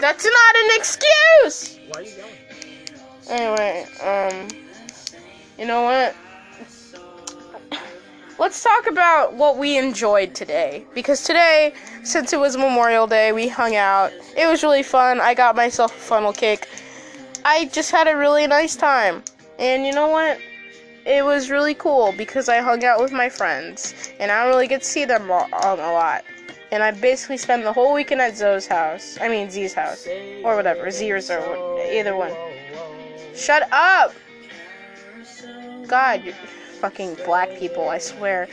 [0.00, 1.78] That's not an excuse!
[1.88, 2.34] Why are you going?
[3.28, 4.48] Anyway, um.
[5.60, 6.16] You know what?
[8.38, 10.86] Let's talk about what we enjoyed today.
[10.94, 14.10] Because today, since it was Memorial Day, we hung out.
[14.38, 15.20] It was really fun.
[15.20, 16.66] I got myself a funnel cake.
[17.44, 19.22] I just had a really nice time.
[19.58, 20.38] And you know what?
[21.04, 23.92] It was really cool because I hung out with my friends.
[24.18, 26.24] And I don't really get to see them a, um, a lot.
[26.72, 29.18] And I basically spent the whole weekend at Zoe's house.
[29.20, 30.08] I mean, Z's house.
[30.42, 30.90] Or whatever.
[30.90, 32.32] Z's or what- either one.
[33.34, 34.14] Shut up!
[35.90, 36.32] God, you
[36.80, 38.48] fucking black people, I swear.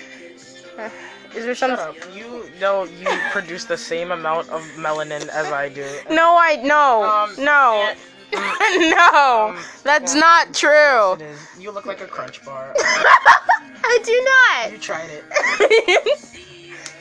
[1.35, 1.95] Is there something?
[2.15, 5.85] You know you produce the same amount of melanin as I do.
[6.09, 7.93] No, I no, Um, no,
[8.33, 8.33] yeah,
[9.13, 9.49] no.
[9.55, 10.19] um, That's yeah.
[10.21, 11.13] not true.
[11.13, 11.39] It is.
[11.59, 12.73] You look like a crunch bar.
[12.79, 14.71] I do not.
[14.71, 15.23] You tried it.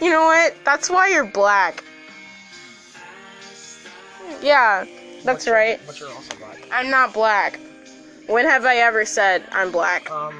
[0.02, 0.54] you know what?
[0.64, 1.82] That's why you're black.
[4.42, 4.84] Yeah,
[5.24, 5.80] that's But right.
[5.86, 6.58] But you're also black.
[6.70, 7.58] I'm not black.
[8.26, 10.10] When have I ever said I'm black?
[10.10, 10.34] Um.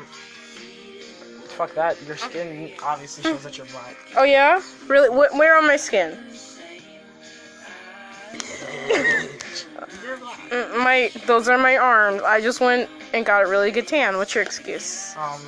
[1.57, 1.97] Fuck that.
[2.07, 3.97] Your skin obviously shows that you're black.
[4.17, 4.61] Oh yeah?
[4.89, 5.09] Really?
[5.09, 6.19] Wh- where on my skin?
[10.51, 12.23] Mm, My those are my arms.
[12.23, 14.17] I just went and got a really good tan.
[14.17, 15.15] What's your excuse?
[15.17, 15.41] Um.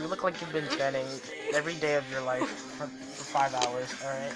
[0.00, 1.06] You look like you've been tanning
[1.54, 3.94] every day of your life for, for five hours.
[4.02, 4.32] All right.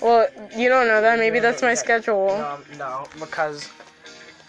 [0.00, 0.26] Well,
[0.58, 1.18] you don't know that.
[1.18, 1.74] Maybe Yeah, that's my yeah.
[1.74, 2.28] schedule.
[2.28, 3.68] No, no, because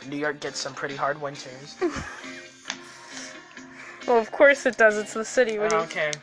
[0.10, 1.76] New York gets some pretty hard winters.
[4.06, 4.98] Well, of course it does.
[4.98, 5.58] It's the city.
[5.58, 5.82] What do you?
[5.84, 6.12] okay.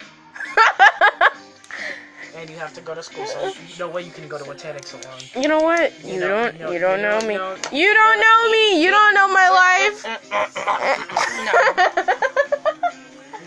[2.37, 4.83] And you have to go to school, so no way you can go to tanning
[4.85, 5.19] salon.
[5.35, 5.93] You know what?
[6.05, 6.53] You You don't.
[6.55, 7.33] you know- You don't you know know- me.
[7.35, 8.83] you know- You don't know me.
[8.85, 10.05] You don't know my life.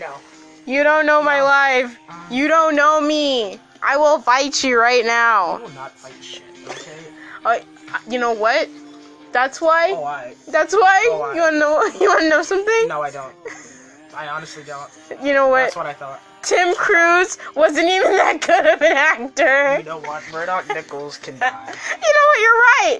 [0.00, 0.14] no.
[0.66, 1.96] You don't know my life.
[2.30, 3.60] You don't know me.
[3.82, 5.58] I will fight you right now.
[5.58, 6.98] I will not fight shit, okay?
[7.44, 7.58] Uh,
[8.10, 8.68] you know what?
[9.34, 9.90] That's why.
[9.96, 10.32] Oh, I.
[10.48, 11.08] That's why.
[11.10, 11.82] Oh, I- You wanna know?
[12.00, 12.86] You wanna know something?
[12.88, 13.34] No, I don't.
[14.16, 14.88] I honestly don't.
[15.20, 15.62] You know what?
[15.64, 16.20] That's what I thought.
[16.42, 19.78] Tom Cruise wasn't even that good of an actor.
[19.78, 20.22] You know what?
[20.30, 21.50] Murdoch Nichols can die.
[22.06, 22.40] You know what?
[22.44, 22.98] You're right.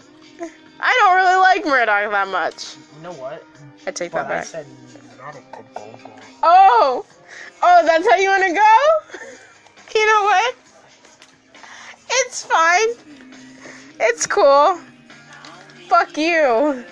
[0.81, 2.75] I don't really like Murdoch that much.
[2.97, 3.47] You know what?
[3.87, 4.45] I take But that I back.
[4.45, 4.67] said
[5.19, 6.11] not a good go go.
[6.43, 7.07] Oh,
[7.63, 9.21] oh, that's how you want to go?
[9.95, 10.57] You know what?
[12.11, 12.89] It's fine.
[14.01, 14.81] It's cool.
[15.95, 16.85] Fuck you.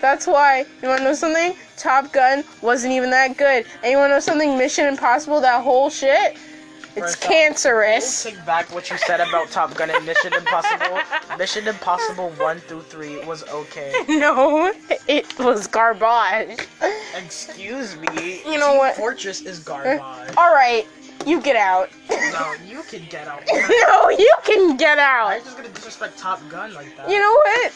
[0.00, 0.64] That's why.
[0.80, 1.52] You want to know something?
[1.76, 3.66] Top Gun wasn't even that good.
[3.82, 4.56] And you want to know something?
[4.56, 6.34] Mission Impossible, that whole shit?
[6.34, 8.22] It's First off, cancerous.
[8.22, 11.00] Take back what you said about Top Gun and Mission Impossible.
[11.38, 13.92] Mission Impossible 1 through 3 was okay.
[14.08, 14.72] No,
[15.08, 16.68] it was garbage.
[17.16, 18.42] Excuse me.
[18.46, 18.94] You know Team what?
[18.94, 20.00] Fortress is garbage.
[20.36, 20.86] All right,
[21.26, 21.90] You get out.
[22.08, 23.42] No, you can get out.
[23.52, 25.32] no, you can get out.
[25.32, 27.10] I'm just gonna disrespect Top Gun like that.
[27.10, 27.72] You know what?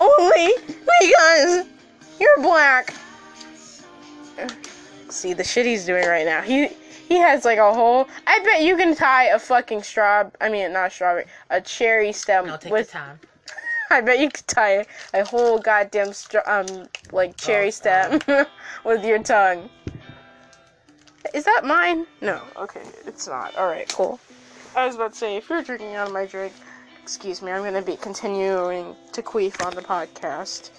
[0.00, 0.52] Only
[1.00, 1.66] because
[2.20, 2.94] you're black.
[5.08, 6.42] See the shit he's doing right now.
[6.42, 6.68] He
[7.08, 8.08] he has like a whole.
[8.26, 10.24] I bet you can tie a fucking straw.
[10.40, 12.86] I mean, not strawberry, a cherry stem take with.
[12.88, 13.20] the time.
[13.90, 18.20] I bet you could tie a whole goddamn stra- um like cherry Oh, stem
[18.84, 19.70] with your tongue.
[21.34, 22.06] Is that mine?
[22.20, 22.40] No.
[22.56, 23.54] Okay, it's not.
[23.56, 24.18] All right, cool.
[24.74, 26.52] I was about to say if you're drinking out of my drink,
[27.06, 30.70] excuse me, I'm gonna be continuing to queef on the podcast.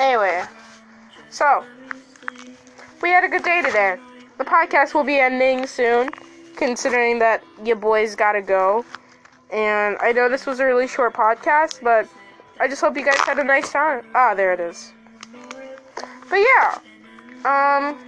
[0.00, 0.44] anyway,
[1.28, 1.62] so
[3.02, 3.98] we had a good day today.
[4.38, 6.08] The podcast will be ending soon
[6.56, 8.82] considering that your boys gotta go.
[9.52, 12.08] And I know this was a really short podcast, but
[12.60, 14.06] I just hope you guys had a nice time.
[14.14, 14.94] Ah, there it is.
[16.30, 16.78] But yeah,
[17.44, 17.98] um,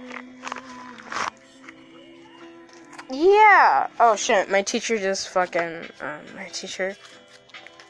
[3.09, 3.87] yeah.
[3.99, 6.95] Oh shit, my teacher just fucking, um, my teacher.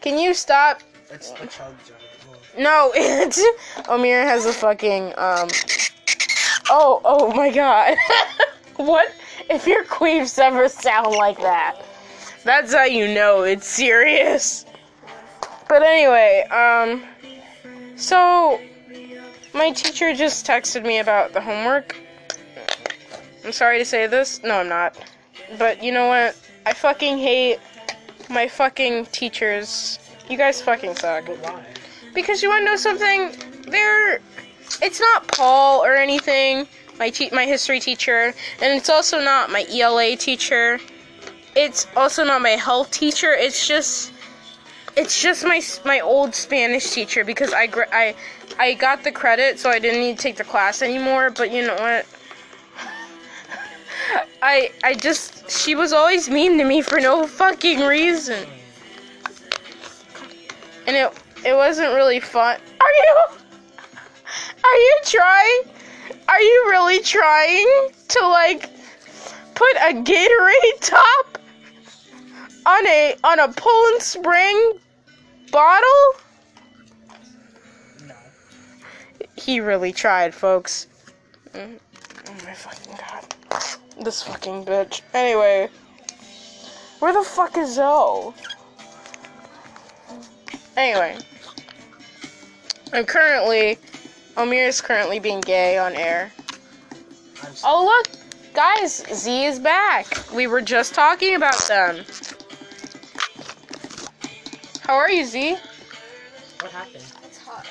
[0.02, 0.82] Can you stop?
[1.12, 1.74] It's the jug.
[2.58, 3.44] No, it's
[3.88, 5.50] Omir has a fucking, um.
[6.70, 7.98] Oh, oh my god.
[8.78, 9.14] what
[9.50, 11.82] if your queefs ever sound like that?
[12.44, 14.66] That's how you know it's serious.
[15.68, 17.04] But anyway, um,
[17.96, 18.60] so
[19.54, 21.96] my teacher just texted me about the homework.
[23.46, 24.42] I'm sorry to say this.
[24.44, 24.98] No, I'm not.
[25.60, 26.36] But you know what?
[26.66, 27.60] I fucking hate
[28.28, 30.00] my fucking teachers.
[30.28, 31.30] You guys fucking suck.
[32.16, 33.34] Because you want to know something?
[33.70, 34.20] They're.
[34.82, 36.68] It's not Paul or anything,
[36.98, 40.80] my te- my history teacher, and it's also not my ELA teacher.
[41.56, 43.32] It's also not my health teacher.
[43.32, 44.12] It's just.
[44.96, 48.16] It's just my my old Spanish teacher because I I
[48.58, 51.30] I got the credit, so I didn't need to take the class anymore.
[51.30, 52.08] But you know what?
[54.42, 58.48] I I just she was always mean to me for no fucking reason.
[60.88, 61.12] And it
[61.46, 62.60] it wasn't really fun.
[62.80, 63.16] Are you
[64.64, 65.62] Are you trying?
[66.28, 68.70] Are you really trying to like
[69.54, 71.38] put a Gatorade top
[72.66, 74.74] on a on a Poland Spring
[75.52, 76.14] bottle?
[78.06, 78.16] No.
[79.36, 80.88] He really tried, folks.
[81.54, 81.80] Mm,
[82.28, 83.35] Oh my fucking god.
[84.02, 85.02] This fucking bitch.
[85.14, 85.70] Anyway.
[87.00, 88.34] Where the fuck is Zoe?
[90.76, 91.18] Anyway.
[92.94, 93.78] I'm currently.
[94.36, 96.32] Omir is currently being gay on air.
[97.42, 98.08] I'm Oh, look!
[98.54, 100.08] Guys, Z is back.
[100.34, 102.04] We were just talking about them.
[104.82, 105.58] How are you, Z?
[106.62, 107.04] What happened?
[107.24, 107.66] It's hot.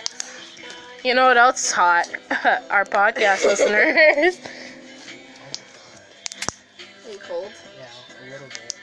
[1.03, 2.09] You know what else is hot?
[2.71, 4.39] Our podcast listeners.
[7.25, 7.53] Are you cold?
[7.79, 8.75] Yeah, a little bit.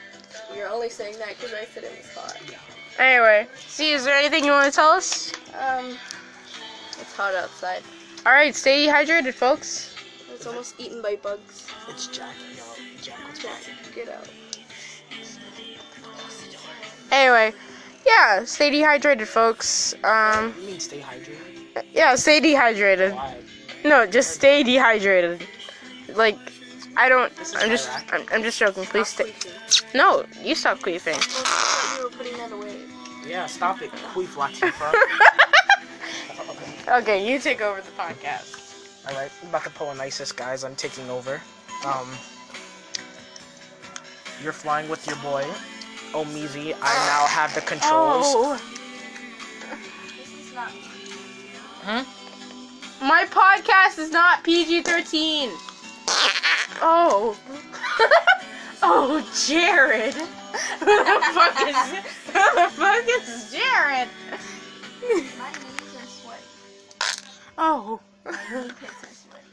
[0.56, 2.38] You're only saying that because I said it was hot.
[2.50, 2.58] Yeah.
[2.98, 5.32] Anyway, see, is there anything you want to tell us?
[5.58, 5.96] Um,
[7.00, 7.82] it's hot outside.
[8.26, 9.94] Alright, stay hydrated, folks.
[10.32, 11.66] It's almost eaten by bugs.
[11.88, 12.34] It's Jack.
[12.56, 12.62] Yo,
[13.00, 13.60] Jack, Jack,
[13.94, 14.28] get out.
[17.10, 17.52] Anyway,
[18.06, 19.94] yeah, stay dehydrated, folks.
[20.04, 21.84] Um, You mean stay hydrated?
[21.92, 23.12] yeah, stay dehydrated.
[23.14, 23.36] Why?
[23.84, 25.46] No, just stay dehydrated.
[26.14, 26.36] Like,
[26.96, 27.32] I don't.
[27.56, 27.90] I'm just.
[28.12, 28.84] I'm, I'm just joking.
[28.84, 29.98] Please Stop stay.
[29.98, 31.12] No, you stop queefing.
[31.12, 32.76] Well, I thought you were putting that away.
[33.26, 34.92] Yeah, stop it, Queef Latifah.
[37.00, 38.58] okay, you take over the podcast.
[39.08, 40.64] Alright, I'm about to pull a nicest, guys.
[40.64, 41.40] I'm taking over.
[41.86, 42.08] Um,
[44.42, 45.44] you're flying with your boy,
[46.12, 46.74] Omizi.
[46.80, 48.26] I now have the controls.
[48.26, 48.60] Oh,
[50.18, 50.70] This is not.
[51.84, 52.04] Hmm?
[53.06, 55.71] my podcast is not PG-13.
[56.84, 57.36] Oh.
[58.82, 60.14] oh, Jared.
[60.80, 61.76] Who the fuck is?
[62.26, 64.08] Who the fuck is Jared?
[67.58, 68.00] Oh.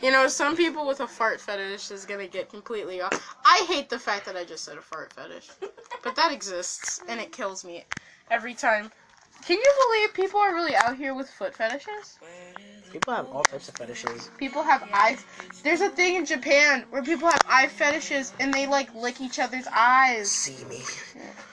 [0.01, 3.35] You know, some people with a fart fetish is gonna get completely off.
[3.43, 5.49] I hate the fact that I just said a fart fetish,
[6.03, 7.83] but that exists and it kills me
[8.31, 8.91] every time.
[9.45, 12.19] Can you believe people are really out here with foot fetishes?
[12.91, 14.31] People have all types of fetishes.
[14.37, 15.17] People have eye.
[15.63, 19.39] There's a thing in Japan where people have eye fetishes and they like lick each
[19.39, 20.29] other's eyes.
[20.29, 20.81] See me.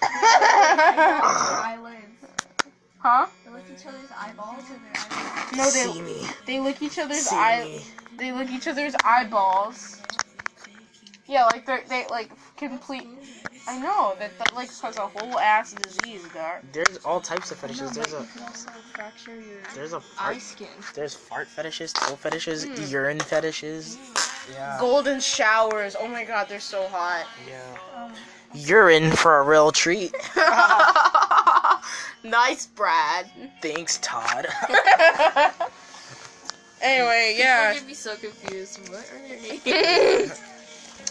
[0.02, 1.96] eyelids.
[2.98, 3.26] huh?
[3.44, 5.56] They lick each other's eyeballs or their eyelids.
[5.56, 6.26] No, See they me.
[6.46, 7.64] they lick each other's See eye.
[7.64, 7.80] me.
[8.16, 10.00] They lick each other's eyeballs.
[11.26, 13.08] Yeah, like they they like complete.
[13.68, 16.60] I know that that like has a whole ass disease there.
[16.72, 17.92] There's all types of fetishes.
[17.92, 20.68] There's a can also fracture your there's a eye fart, skin.
[20.94, 22.90] there's fart fetishes, toe fetishes, hmm.
[22.90, 23.98] urine fetishes.
[24.52, 24.76] Yeah.
[24.78, 25.96] Golden showers.
[25.98, 27.26] Oh my god, they're so hot.
[27.48, 28.10] Yeah.
[28.54, 30.14] Urine for a real treat.
[32.24, 33.26] nice, Brad.
[33.60, 34.46] Thanks, Todd.
[36.82, 37.72] Anyway, yeah.
[37.72, 38.88] People get me so confused.
[38.90, 40.30] What are you?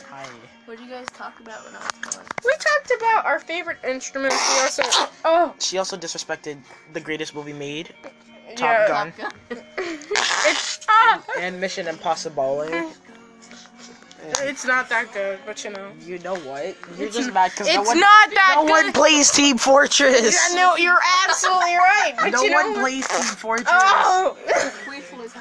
[0.10, 0.28] Hi.
[0.66, 2.26] What did you guys talk about when I was gone?
[2.44, 4.36] We talked about our favorite instruments.
[4.56, 4.84] We also.
[5.24, 6.58] Oh, She also disrespected
[6.94, 7.94] the greatest movie made,
[8.56, 8.88] Top yeah.
[8.88, 9.14] Gun.
[9.14, 9.64] Top Gun.
[10.48, 12.62] It's ah, and Mission Impossible.
[14.42, 15.92] it's not that good, but you know.
[16.02, 16.76] You know what?
[16.98, 20.34] You're just mad because It's no one, not that no one plays Team Fortress.
[20.52, 22.14] Yeah, no, you're absolutely right.
[22.18, 23.68] But no you one know, plays Team Fortress.
[23.70, 24.38] Oh,
[24.86, 25.34] Queef was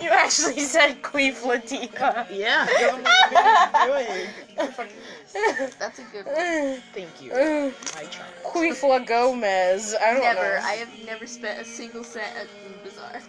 [0.00, 2.26] you actually said Queef Latifah.
[2.30, 2.66] Yeah.
[2.66, 6.82] that's what I'm That's a good one.
[6.94, 7.32] Thank you.
[7.32, 8.26] I tried.
[8.44, 9.94] Queef La Gomez.
[10.00, 10.40] I don't Never.
[10.40, 10.60] know.
[10.62, 13.20] I have never spent a single cent at Food Bazaar.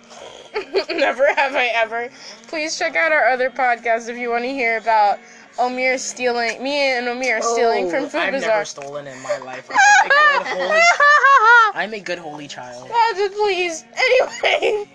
[0.97, 2.09] Never have I ever.
[2.47, 5.19] Please check out our other podcast if you want to hear about
[5.57, 8.49] Omir stealing, me and Omir stealing from oh, Food Oh, I've Bazaar.
[8.49, 9.69] never stolen in my life.
[9.71, 10.09] I'm a
[10.43, 10.81] good holy,
[11.75, 12.89] I'm a good holy child.
[12.89, 13.85] God, please.
[13.95, 14.85] Anyway.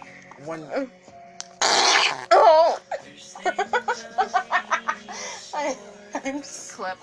[0.45, 0.91] One.
[2.31, 2.79] Oh.
[5.55, 5.77] I,
[6.25, 7.03] I'm s- Slept.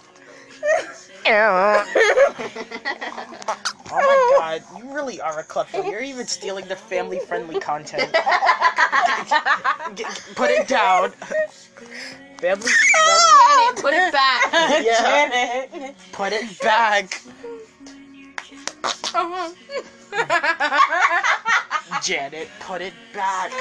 [3.92, 5.84] Oh my god, you really are a klepto.
[5.90, 8.12] You're even stealing the family-friendly content.
[8.14, 11.12] Get- get- put it down.
[12.38, 13.82] Family friendly.
[13.82, 14.52] Put it back.
[14.84, 15.02] Yeah.
[15.02, 15.96] Janet.
[16.12, 17.22] Put it back.
[19.14, 19.54] Uh-huh.
[22.04, 23.52] Janet, put it back.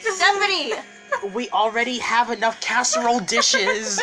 [0.00, 0.72] Stephanie.
[1.34, 4.00] We already have enough casserole dishes.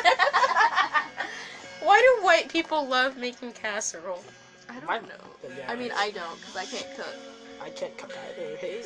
[1.82, 4.24] Why do white people love making casserole?
[4.70, 5.08] I don't My- know.
[5.58, 5.72] Yeah.
[5.72, 7.16] I mean, I don't, because I can't cook.
[7.64, 8.56] I can't cook either.
[8.58, 8.82] Hey.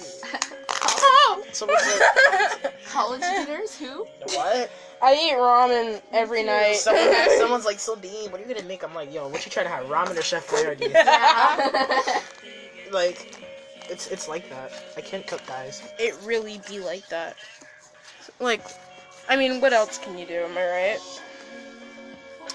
[0.82, 1.44] Oh.
[1.54, 2.58] So what's
[2.92, 3.78] College dinners?
[3.78, 4.06] Who?
[4.34, 4.72] what?
[5.02, 6.76] I eat ramen every night.
[6.78, 8.84] Someone, someone's like, so Dean, what are you gonna make?
[8.84, 9.86] I'm like, yo, what you trying to have?
[9.86, 10.92] Ramen or Chef Boyardee?
[10.92, 12.22] Yeah.
[12.92, 13.34] like,
[13.90, 14.72] it's it's like that.
[14.98, 15.82] I can't cook, guys.
[16.00, 17.36] it really be like that.
[18.40, 18.62] Like,
[19.30, 20.46] I mean, what else can you do?
[20.46, 21.00] Am I right?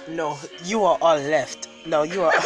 [0.08, 1.68] No, you are all left.
[1.86, 2.32] No, you are.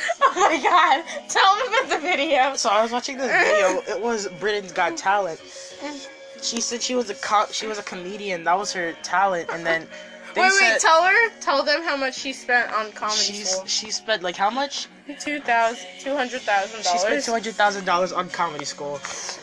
[0.22, 1.28] oh my god!
[1.28, 2.54] Tell them about the video.
[2.54, 3.82] so I was watching this video.
[3.94, 5.40] It was Britain's Got Talent.
[6.42, 8.44] She said she was a co- she was a comedian.
[8.44, 9.86] That was her talent, and then
[10.34, 10.80] they wait, said wait.
[10.80, 11.30] Tell her.
[11.40, 13.66] Tell them how much she spent on comedy she's school.
[13.66, 14.88] she spent like how much?
[15.18, 19.00] Two thousand, two hundred thousand She spent two hundred thousand dollars on comedy school.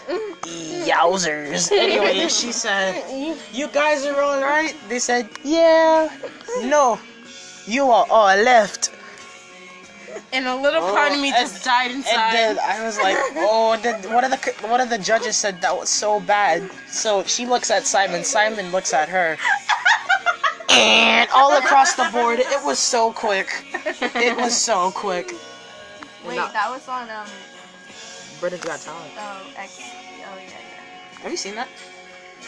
[0.07, 0.87] Mm.
[0.87, 1.71] Yowzers.
[1.77, 3.03] Anyway, she said,
[3.53, 6.09] "You guys are all right." They said, "Yeah."
[6.63, 6.99] No,
[7.65, 8.91] you are all left.
[10.33, 12.15] And a little oh, part of me Oh, just died inside.
[12.15, 15.61] And then I was like, "Oh!" Then one of the one of the judges said
[15.61, 16.69] that was so bad.
[16.87, 18.23] So she looks at Simon.
[18.23, 19.37] Simon looks at her.
[20.69, 23.49] And all across the board, it was so quick.
[24.15, 25.33] It was so quick.
[26.25, 26.51] Wait, No.
[26.51, 27.27] that was on, um,
[28.39, 29.11] Britain's Got Talent.
[29.17, 29.79] oh, X.
[29.79, 29.83] Oh,
[30.37, 31.19] yeah, yeah.
[31.21, 31.67] Have you seen that?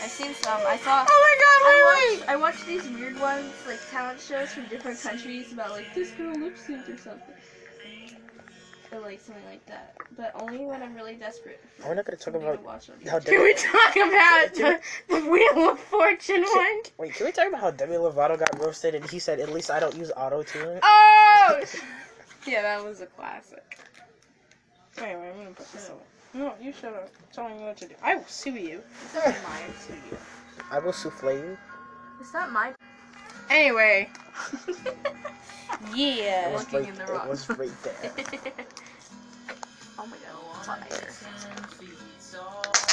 [0.02, 0.62] I've seen some.
[0.66, 1.06] I saw.
[1.10, 1.60] oh my god!
[1.66, 5.94] I Wait, I watch these weird ones, like talent shows from different countries about like
[5.94, 7.34] this girl lip synced or something.
[8.92, 9.96] Or like something like that.
[10.18, 11.64] But only when I'm really desperate.
[11.86, 12.98] We're not gonna talk for me to about watch them.
[13.08, 16.82] how Can we talk about the, the Wheel of Fortune one?
[16.98, 19.70] Wait, can we talk about how Demi Lovato got roasted and he said, at least
[19.70, 20.80] I don't use auto tune?
[20.82, 21.62] Oh!
[22.48, 23.78] yeah, that was a classic.
[24.98, 26.00] Wait, wait, I'm gonna put this away.
[26.34, 27.10] No, you shut up.
[27.32, 27.96] Tell me what to do.
[28.04, 28.82] I will sue you.
[29.06, 29.74] It's not mine.
[29.80, 30.18] Sue you.
[30.72, 31.58] I will souffle you.
[32.20, 32.74] It's not mine.
[33.50, 34.10] Anyway,
[35.96, 36.50] It yeah.
[36.52, 38.12] was Looking right, in the it was right there.
[40.00, 40.36] oh my god,
[40.66, 41.10] fire.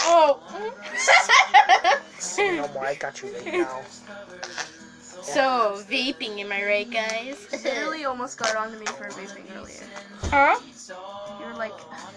[0.08, 0.40] Oh.
[2.38, 3.80] no more, I got you right now.
[5.22, 7.46] So vaping, am I right, guys?
[7.64, 9.82] Literally almost got onto me for vaping earlier.
[10.24, 10.58] Huh?
[11.40, 11.72] You were like,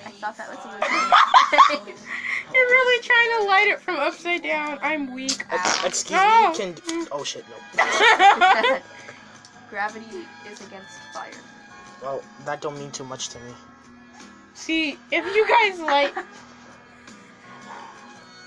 [0.05, 0.67] I thought that was a
[1.79, 1.99] movie.
[2.53, 4.79] You're really trying to light it from upside down.
[4.81, 5.45] I'm weak.
[5.51, 6.25] Ex- excuse No.
[6.25, 6.53] me, oh.
[6.55, 6.73] can.
[6.75, 7.07] Mm.
[7.11, 8.79] Oh shit, no.
[9.69, 11.31] Gravity is against fire.
[12.01, 13.53] Well, that don't mean too much to me.
[14.53, 16.15] See, if you guys like,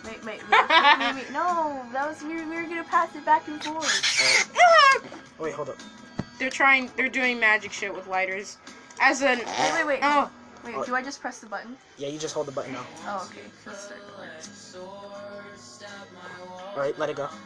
[0.05, 3.25] Wait, wait, wait, wait, wait, No, that was we were, we were gonna pass it
[3.25, 4.53] back and forth.
[5.39, 5.77] Wait, hold up.
[6.39, 8.59] they're trying, they're doing magic shit with lighters.
[9.01, 9.99] As an, Wait, wait, wait.
[10.03, 10.31] oh,
[10.65, 11.77] Wait, do I just press the button?
[11.99, 12.87] Yeah, you just hold the button now.
[13.07, 13.41] Oh, okay.
[13.67, 14.01] Let's start.
[16.75, 17.29] Alright, let it go.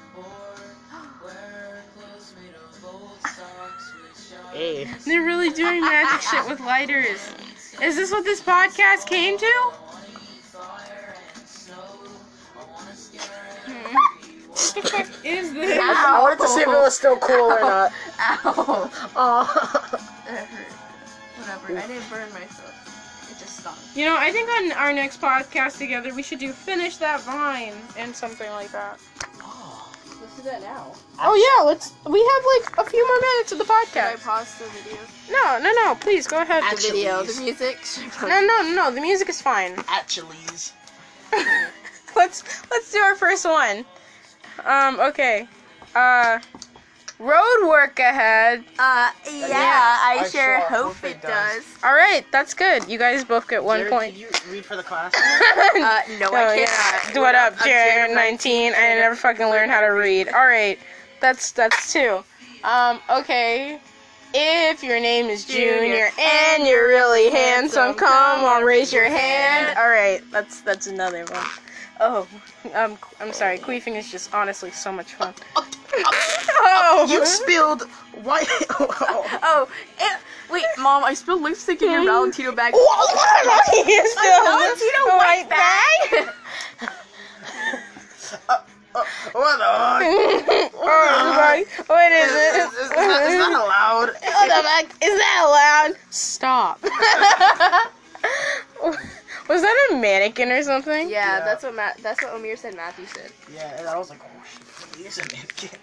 [4.52, 4.88] Hey.
[5.04, 7.18] They're really doing magic shit with lighters.
[7.82, 9.72] Is this what this podcast came to?
[13.19, 15.79] What the fuck is this?
[15.83, 17.93] I wanted to see if it was still cool or not.
[18.21, 18.91] Ow.
[19.17, 20.03] Oh.
[20.27, 20.73] That hurt.
[21.39, 21.79] Whatever.
[21.79, 23.31] I didn't burn myself.
[23.31, 23.79] It just stopped.
[23.95, 27.75] You know, I think on our next podcast together, we should do finish that vine
[27.97, 28.99] and something like that.
[30.21, 30.93] Let's do that now.
[31.21, 31.93] Oh yeah, let's.
[32.07, 34.25] We have like a few more minutes of the Can I podcast.
[34.25, 34.99] pause the video?
[35.31, 35.95] No, no, no.
[35.95, 36.64] Please go ahead.
[36.64, 37.79] At The video, the music.
[38.23, 38.91] No, no, no.
[38.91, 39.75] The music is fine.
[39.89, 40.73] At Chili's.
[42.17, 43.85] let's let's do our first one.
[44.64, 44.99] Um.
[45.01, 45.47] Okay.
[45.95, 46.39] Uh.
[47.19, 48.61] Road work ahead.
[48.79, 51.55] Uh, yeah, I, I sure sure hope, hope it it does.
[51.64, 51.64] does.
[51.83, 52.87] All right, that's good.
[52.91, 54.12] You guys both get one Jared, point.
[54.12, 55.14] Can you read for the class?
[55.77, 56.67] Uh, no, Oh, I yeah.
[56.67, 57.14] cannot.
[57.14, 58.14] Do it up, I'm Jared.
[58.14, 58.73] 19.
[58.75, 60.29] I never fucking learned how to read.
[60.29, 60.79] All right,
[61.21, 62.23] that's that's two.
[62.64, 63.01] Um.
[63.09, 63.81] Okay.
[64.35, 68.64] If your name is Junior Junior, and you're really handsome, handsome, come come on, on,
[68.64, 69.67] raise your raise your hand.
[69.69, 69.79] hand.
[69.79, 71.47] All right, that's that's another one.
[72.01, 72.26] Oh,
[72.74, 73.59] um, I'm sorry.
[73.59, 75.32] Queefing is just honestly so much fun.
[75.94, 77.82] Oh, you spilled
[78.22, 78.49] white.
[79.49, 79.68] Oh,
[80.01, 80.16] eh,
[80.51, 82.74] wait, mom, I spilled lipstick in your Valentino bag.
[82.74, 86.28] you still Valentino white bag.
[89.32, 89.64] what the?
[90.74, 92.57] oh, what is Is, it?
[92.57, 94.09] is, is, that, is that allowed?
[94.09, 94.88] What the fuck?
[95.03, 95.97] Is that allowed?
[96.11, 96.80] Stop.
[99.49, 101.09] Was that a mannequin or something?
[101.09, 101.44] Yeah, Yeah.
[101.44, 101.99] that's what Matt.
[102.03, 102.74] That's what Omir said.
[102.74, 103.30] Matthew said.
[103.55, 105.78] Yeah, and I was like, oh shit, he is a mannequin.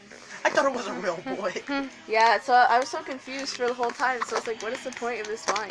[0.46, 1.54] I thought it was a real boy.
[2.08, 4.20] Yeah, so I was so confused for the whole time.
[4.28, 5.70] So it's like, what is the point of this vine?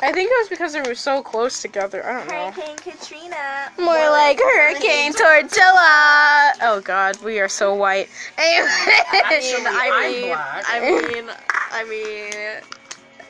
[0.00, 2.04] I think it was because they were so close together.
[2.04, 2.50] I don't know.
[2.50, 3.70] Hurricane Katrina.
[3.78, 6.52] More like Hurricane Tortilla.
[6.62, 8.08] Oh God, we are so white.
[8.36, 8.68] Anyway.
[9.12, 10.34] Actually, I I'm mean.
[10.66, 10.80] I
[11.14, 11.30] mean,
[11.70, 12.62] I mean,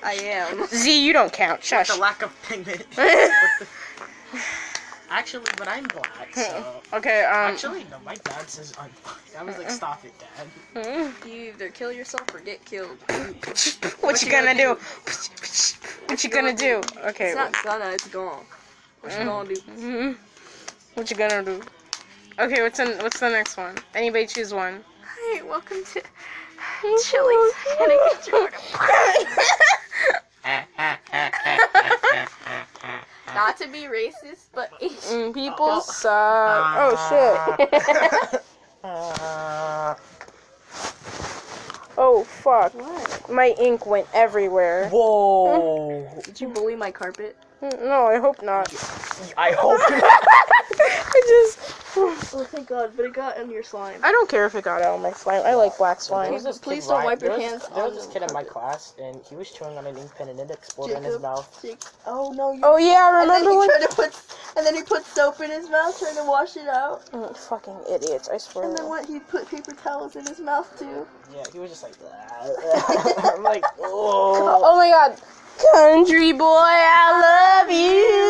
[0.03, 0.67] I am.
[0.69, 1.61] Z, you don't count.
[1.61, 1.89] With Shush.
[1.89, 2.87] the lack of pigment.
[5.11, 6.81] Actually, but I'm black, so.
[6.95, 7.25] okay.
[7.25, 7.53] Um.
[7.53, 9.21] Actually, no, my dad says I'm black.
[9.39, 10.49] I was like, stop it, dad.
[11.27, 12.97] You either kill yourself or get killed.
[14.01, 14.79] What you gonna do?
[16.07, 16.81] What you gonna do?
[17.05, 17.27] Okay.
[17.29, 17.91] It's not gonna.
[17.91, 18.45] It's gone.
[19.03, 19.61] What you gonna do?
[19.69, 20.17] mhm.
[20.95, 21.61] What you gonna do?
[22.39, 22.63] Okay.
[22.63, 23.77] What's in, What's the next one?
[23.95, 24.83] Anybody choose one.
[25.05, 26.03] Hi, welcome to
[27.05, 27.53] Chili's.
[27.77, 28.57] Can I get your order?
[33.35, 36.67] Not to be racist, but Mm, people suck.
[36.77, 38.43] Oh shit.
[38.85, 39.95] Uh,
[41.99, 42.75] oh fuck.
[42.75, 43.31] what?
[43.31, 44.89] My ink went everywhere.
[44.89, 46.09] whoa.
[46.25, 47.37] Did you bully my carpet?
[47.63, 48.73] No, I hope not.
[49.37, 50.03] I hope not.
[51.15, 51.59] I just.
[51.95, 52.93] Oh, thank God!
[52.97, 54.01] But it got in your slime.
[54.03, 55.43] I don't care if it got out of my slime.
[55.45, 56.31] I like black slime.
[56.33, 59.21] Please- please don't wipe your hands There was this the kid in my class, and
[59.29, 61.47] he was chewing on an ink pen, and it exploded in his mouth.
[62.07, 62.53] Oh no!
[62.53, 63.69] You- Oh yeah, I and then remember he when.
[63.69, 64.23] tried to put,
[64.57, 67.05] and then he put soap in his mouth, trying to wash it out.
[67.13, 68.29] Mm, fucking idiots!
[68.31, 68.65] I swear.
[68.65, 69.07] And then what?
[69.07, 71.07] He put paper towels in his mouth too.
[71.33, 71.93] Yeah, he was just like,
[73.35, 74.63] I'm like, oh.
[74.65, 75.21] Oh my god,
[75.75, 78.23] country boy, I love you.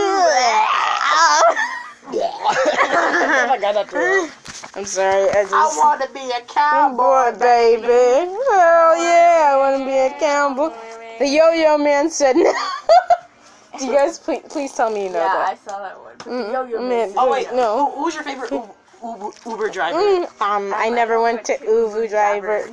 [3.51, 4.28] I got that through.
[4.74, 5.28] I'm sorry.
[5.30, 5.55] I just.
[5.55, 7.87] I want to be a Cowboy, baby.
[7.87, 10.70] Hell yeah, I want to be a cowboy.
[11.18, 12.53] The yo-yo man said no.
[13.78, 16.14] Do you guys please, please tell me you know yeah, I saw that one.
[16.18, 17.14] But Mm, the yo-yo man, man.
[17.16, 17.91] Oh wait, no.
[17.91, 18.72] Who, who's your favorite Uber,
[19.03, 19.99] Uber, Uber driver?
[19.99, 22.68] Mm, um, I never went to Uber driver.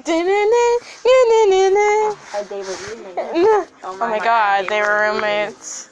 [2.33, 3.78] Uh, they were roommates.
[3.91, 5.89] Oh my god, they were roommates.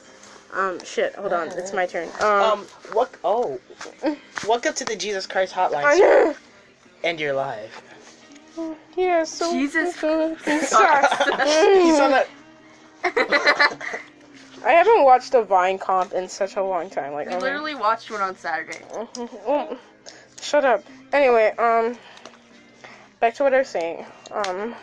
[0.54, 2.08] Um, shit, hold on, it's my turn.
[2.20, 3.12] Um, Um, what?
[3.24, 3.58] Oh,
[4.46, 6.34] welcome to the Jesus Christ Hotline, know.
[7.02, 7.82] and you're live.
[8.96, 11.26] Yeah, so Jesus fucking sucks.
[11.26, 12.28] You saw that?
[14.64, 17.12] I haven't watched a Vine comp in such a long time.
[17.14, 18.80] Like, We oh my- literally watched one on Saturday.
[18.92, 19.76] Mm,
[20.40, 20.84] Shut up.
[21.12, 21.96] Anyway, um,
[23.20, 24.06] back to what I was saying.
[24.30, 24.74] Um,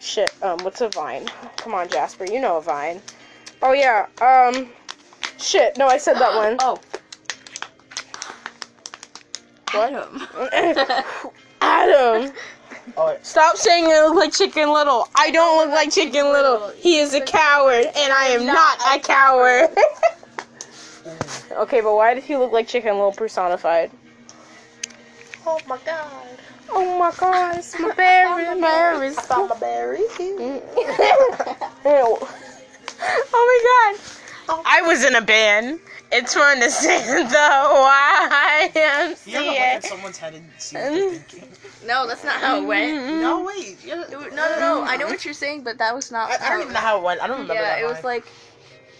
[0.00, 0.32] shit.
[0.42, 1.28] Um, what's a vine?
[1.56, 2.24] Come on, Jasper.
[2.24, 3.00] You know a vine.
[3.62, 4.06] Oh yeah.
[4.20, 4.68] Um,
[5.38, 5.76] shit.
[5.78, 6.56] No, I said that one.
[6.60, 6.80] Oh.
[9.72, 9.92] What?
[9.92, 10.26] Adam.
[11.60, 12.32] Adam.
[12.96, 13.16] Oh.
[13.22, 15.06] Stop saying I look like Chicken Little.
[15.14, 16.70] I don't look like Chicken Little.
[16.70, 19.70] He is a coward, and I am not a coward.
[21.52, 23.92] okay, but why did he look like Chicken Little personified?
[25.46, 26.38] oh my God.
[26.72, 29.18] Oh my God, it's my berry, berries.
[29.18, 29.98] I found my berry.
[30.20, 30.58] Ew.
[31.84, 32.20] oh
[33.32, 34.62] my god.
[34.66, 35.78] I was in a band
[36.10, 37.22] It's fun to say the
[39.26, 39.58] You ever look YMCA.
[39.58, 41.48] at someone's head and see what they're thinking?
[41.48, 41.86] Mm-hmm.
[41.86, 43.20] No, that's not how it went.
[43.20, 43.78] No, wait.
[43.84, 44.82] you- No, no, no.
[44.82, 45.12] I know mm-hmm.
[45.12, 46.30] what you're saying, but that was not.
[46.30, 47.20] I, I don't even know how it went.
[47.22, 48.24] I don't remember Yeah, that it was like.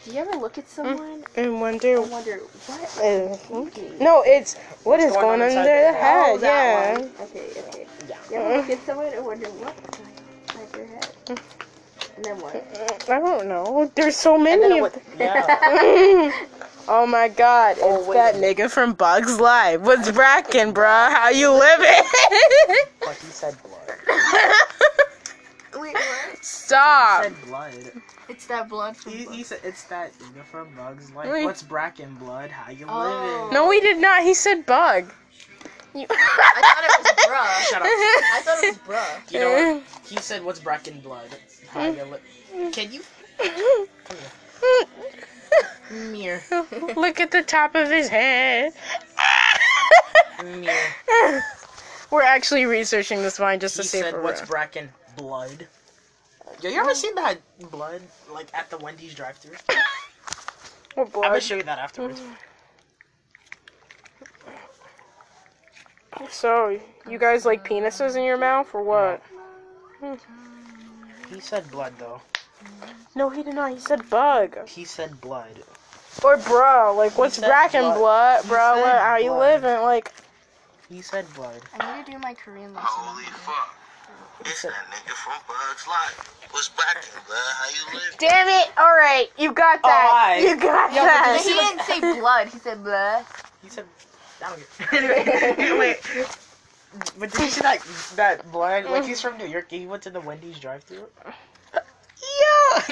[0.04, 2.02] Do you ever look at someone And wonder.
[2.02, 2.98] and wonder what?
[2.98, 3.36] uh,
[4.04, 6.34] No, it's what is going going on under inside the their head.
[6.34, 6.98] Oh, that Yeah.
[6.98, 7.10] one.
[7.20, 7.86] Okay, okay.
[8.08, 8.16] Yeah.
[8.30, 9.74] You ever look at someone and wonder what
[10.48, 11.40] inside their head?
[12.16, 13.08] And then what?
[13.08, 13.90] I don't know.
[13.94, 16.32] There's so many then of yeah.
[16.88, 18.14] oh my god, it's Oh, wait.
[18.16, 19.80] that nigga from Bugs Life.
[19.80, 21.10] What's brackin', bruh?
[21.12, 22.02] How you living?
[23.00, 23.96] But he said blood.
[25.74, 26.30] Wait, what?
[26.32, 27.22] He Stop.
[27.24, 27.72] said blood.
[28.28, 29.12] It's that blood from.
[29.12, 31.30] He, he said it's that nigga from Bugs Life.
[31.30, 31.44] Wait.
[31.44, 32.50] What's Bracken blood?
[32.50, 32.98] How you Oh.
[33.44, 33.54] living?
[33.54, 34.22] No, we did not.
[34.22, 35.12] He said bug.
[35.94, 37.62] You- I thought it was bruh.
[37.68, 37.88] Shut up.
[37.88, 39.32] I thought it was bruh.
[39.32, 39.82] You know what?
[40.04, 41.28] He said what's Bracken blood?
[41.68, 43.00] How you li- Can you
[43.34, 44.16] come
[45.90, 46.10] here?
[46.10, 46.42] Mirror.
[46.96, 48.72] Look at the top of his head.
[50.44, 51.42] Mirror.
[52.10, 54.40] We're actually researching this wine just to He see if said we're what's.
[54.42, 55.66] Bracken blood?
[56.62, 57.38] Yo, you ever seen that
[57.70, 59.52] blood like at the Wendy's drive-thru?
[60.94, 62.20] What I'm gonna show you that afterwards.
[66.28, 69.22] So, you guys like penises in your mouth or what?
[71.30, 72.20] He said blood though.
[73.14, 73.72] No, he did not.
[73.72, 74.68] He said bug.
[74.68, 75.62] He said blood.
[76.22, 77.98] Or bro, like what's said brackin' blood.
[77.98, 78.74] blood, bro?
[78.74, 79.82] said What, how you living?
[79.82, 80.12] Like,
[80.88, 81.60] He said blood.
[81.78, 82.88] I need to do my Korean lesson.
[82.88, 83.79] Holy fuck.
[84.40, 86.48] It's that nigga from Bugs Life.
[86.50, 87.38] What's back blood?
[87.38, 88.16] How you live?
[88.18, 88.72] damn it!
[88.78, 90.10] All right, you got that.
[90.12, 90.42] Alright.
[90.42, 91.40] You got Yo, that.
[91.42, 92.48] He didn't say blood.
[92.48, 93.24] He said blood.
[93.62, 93.84] He said.
[94.42, 95.58] I don't get.
[95.58, 96.28] anyway, wait.
[97.18, 97.84] But did you see that
[98.16, 98.86] that blood?
[98.86, 99.66] Like he's from New York.
[99.70, 101.04] He went to the Wendy's drive-thru.
[102.42, 102.82] Yeah.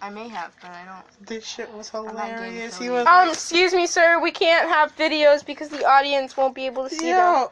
[0.00, 1.26] I may have, but I don't.
[1.28, 2.76] This shit was hilarious.
[2.76, 3.06] He was.
[3.06, 4.20] Um, excuse me, sir.
[4.20, 7.46] We can't have videos because the audience won't be able to see them.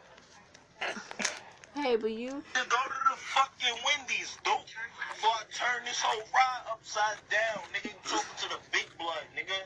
[1.81, 2.29] Hey, but you.
[2.53, 4.53] Go to the fucking Wendy's, dude.
[5.17, 7.89] Before I turn this whole ride upside down, nigga.
[8.05, 9.57] Talking to the big blood, nigga.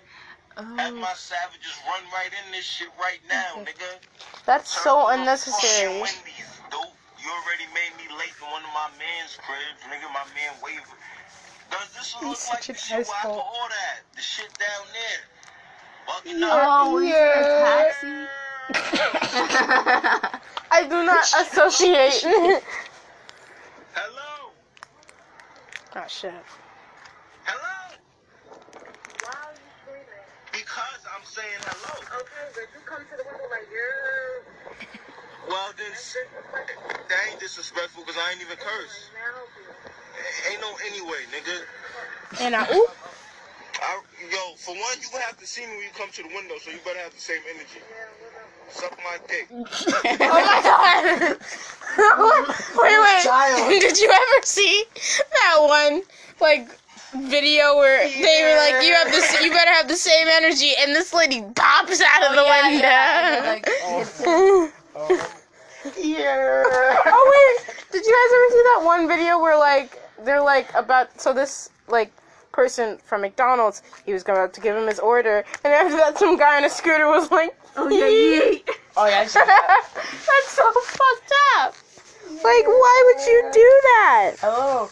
[0.79, 3.99] Have Oh, my savages run right in this shit right now, nigga.
[4.47, 5.91] That's Turn so to unnecessary.
[5.99, 6.87] Wendy's, dude.
[7.19, 10.07] You already made me late to one of my man's cribs, nigga.
[10.15, 11.03] My man wavered.
[11.71, 14.07] Does this look He's like the shit where I can order at?
[14.15, 15.23] The shit down there.
[16.07, 16.55] Bugging Yeah.
[16.55, 16.87] out.
[16.87, 17.11] oh, a
[17.91, 18.29] taxi.
[21.33, 22.23] I do not associate.
[23.95, 24.53] Hello?
[25.97, 26.33] oh shit.
[27.45, 27.99] Hello?
[30.53, 31.95] Because I'm saying hello.
[32.21, 35.49] Okay, but you come to the window like, yeah.
[35.49, 36.17] Well, this s-
[37.09, 39.11] that ain't disrespectful because I ain't even curse.
[40.51, 41.65] Ain't no anyway, nigga.
[42.41, 42.91] And I oop.
[43.83, 44.01] I,
[44.31, 46.55] yo, for one, you gonna have to see me when you come to the window,
[46.63, 47.81] so you better have the same energy.
[48.71, 49.49] Suck my dick.
[49.57, 51.39] Oh my god.
[52.77, 53.23] wait, wait.
[53.23, 53.71] Child.
[53.81, 54.85] Did you ever see
[55.33, 56.03] that one
[56.41, 56.69] like
[57.17, 60.95] video where they were like, "You have this, you better have the same energy," and
[60.95, 62.87] this lady pops out of oh, the yeah, window.
[62.89, 64.73] yeah, like, hits him.
[64.97, 65.35] oh
[65.97, 66.65] Yeah.
[67.05, 71.33] wait, did you guys ever see that one video where like they're like about so
[71.33, 72.11] this like
[72.55, 76.37] person from McDonald's he was about to give him his order and after that some
[76.37, 78.59] guy on a scooter was like Oh, yeah, yeah.
[78.97, 79.21] Oh yeah.
[79.21, 81.75] I see that's so fucked up
[82.31, 84.89] like why would you do that Hello.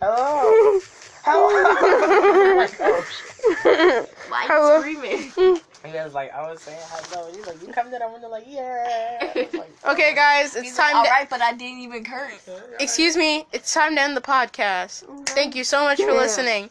[0.00, 0.80] Hello.
[1.24, 2.56] Hello.
[2.56, 4.08] like, oh, shit.
[4.30, 4.76] Why Hello?
[4.76, 4.96] you
[5.34, 5.60] screaming?
[5.88, 7.32] And he was like, I was saying hello.
[7.32, 9.32] He's like, you come to the window like, yeah.
[9.34, 12.46] Like, okay guys it's He's time like, to Alright, but I didn't even curse.
[12.78, 16.64] excuse me it's time to end the podcast thank you so much for listening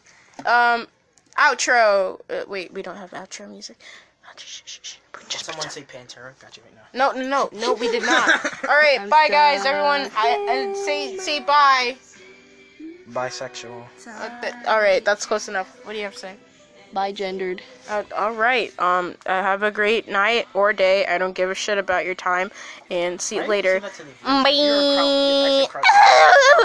[0.46, 0.86] um
[1.36, 3.76] outro uh, wait we don't have outro music.
[5.28, 6.38] Just Someone say Pantera.
[6.40, 7.12] Got you right now.
[7.12, 8.28] No, no, no, no, we did not.
[8.68, 10.10] All right, I'm bye, guys, everyone.
[10.16, 11.96] I, and say say bye.
[13.10, 13.82] Bisexual.
[14.06, 15.84] Uh, th- all right, that's close enough.
[15.84, 16.34] What do you have to say?
[16.92, 17.62] Bi gendered.
[17.88, 18.72] Uh, all right.
[18.80, 21.06] Um, uh, have a great night or day.
[21.06, 22.50] I don't give a shit about your time,
[22.90, 23.74] and see you I later.
[23.74, 24.66] say that to the viewer.
[24.66, 26.64] You're a crowd- I said crowd- Bye.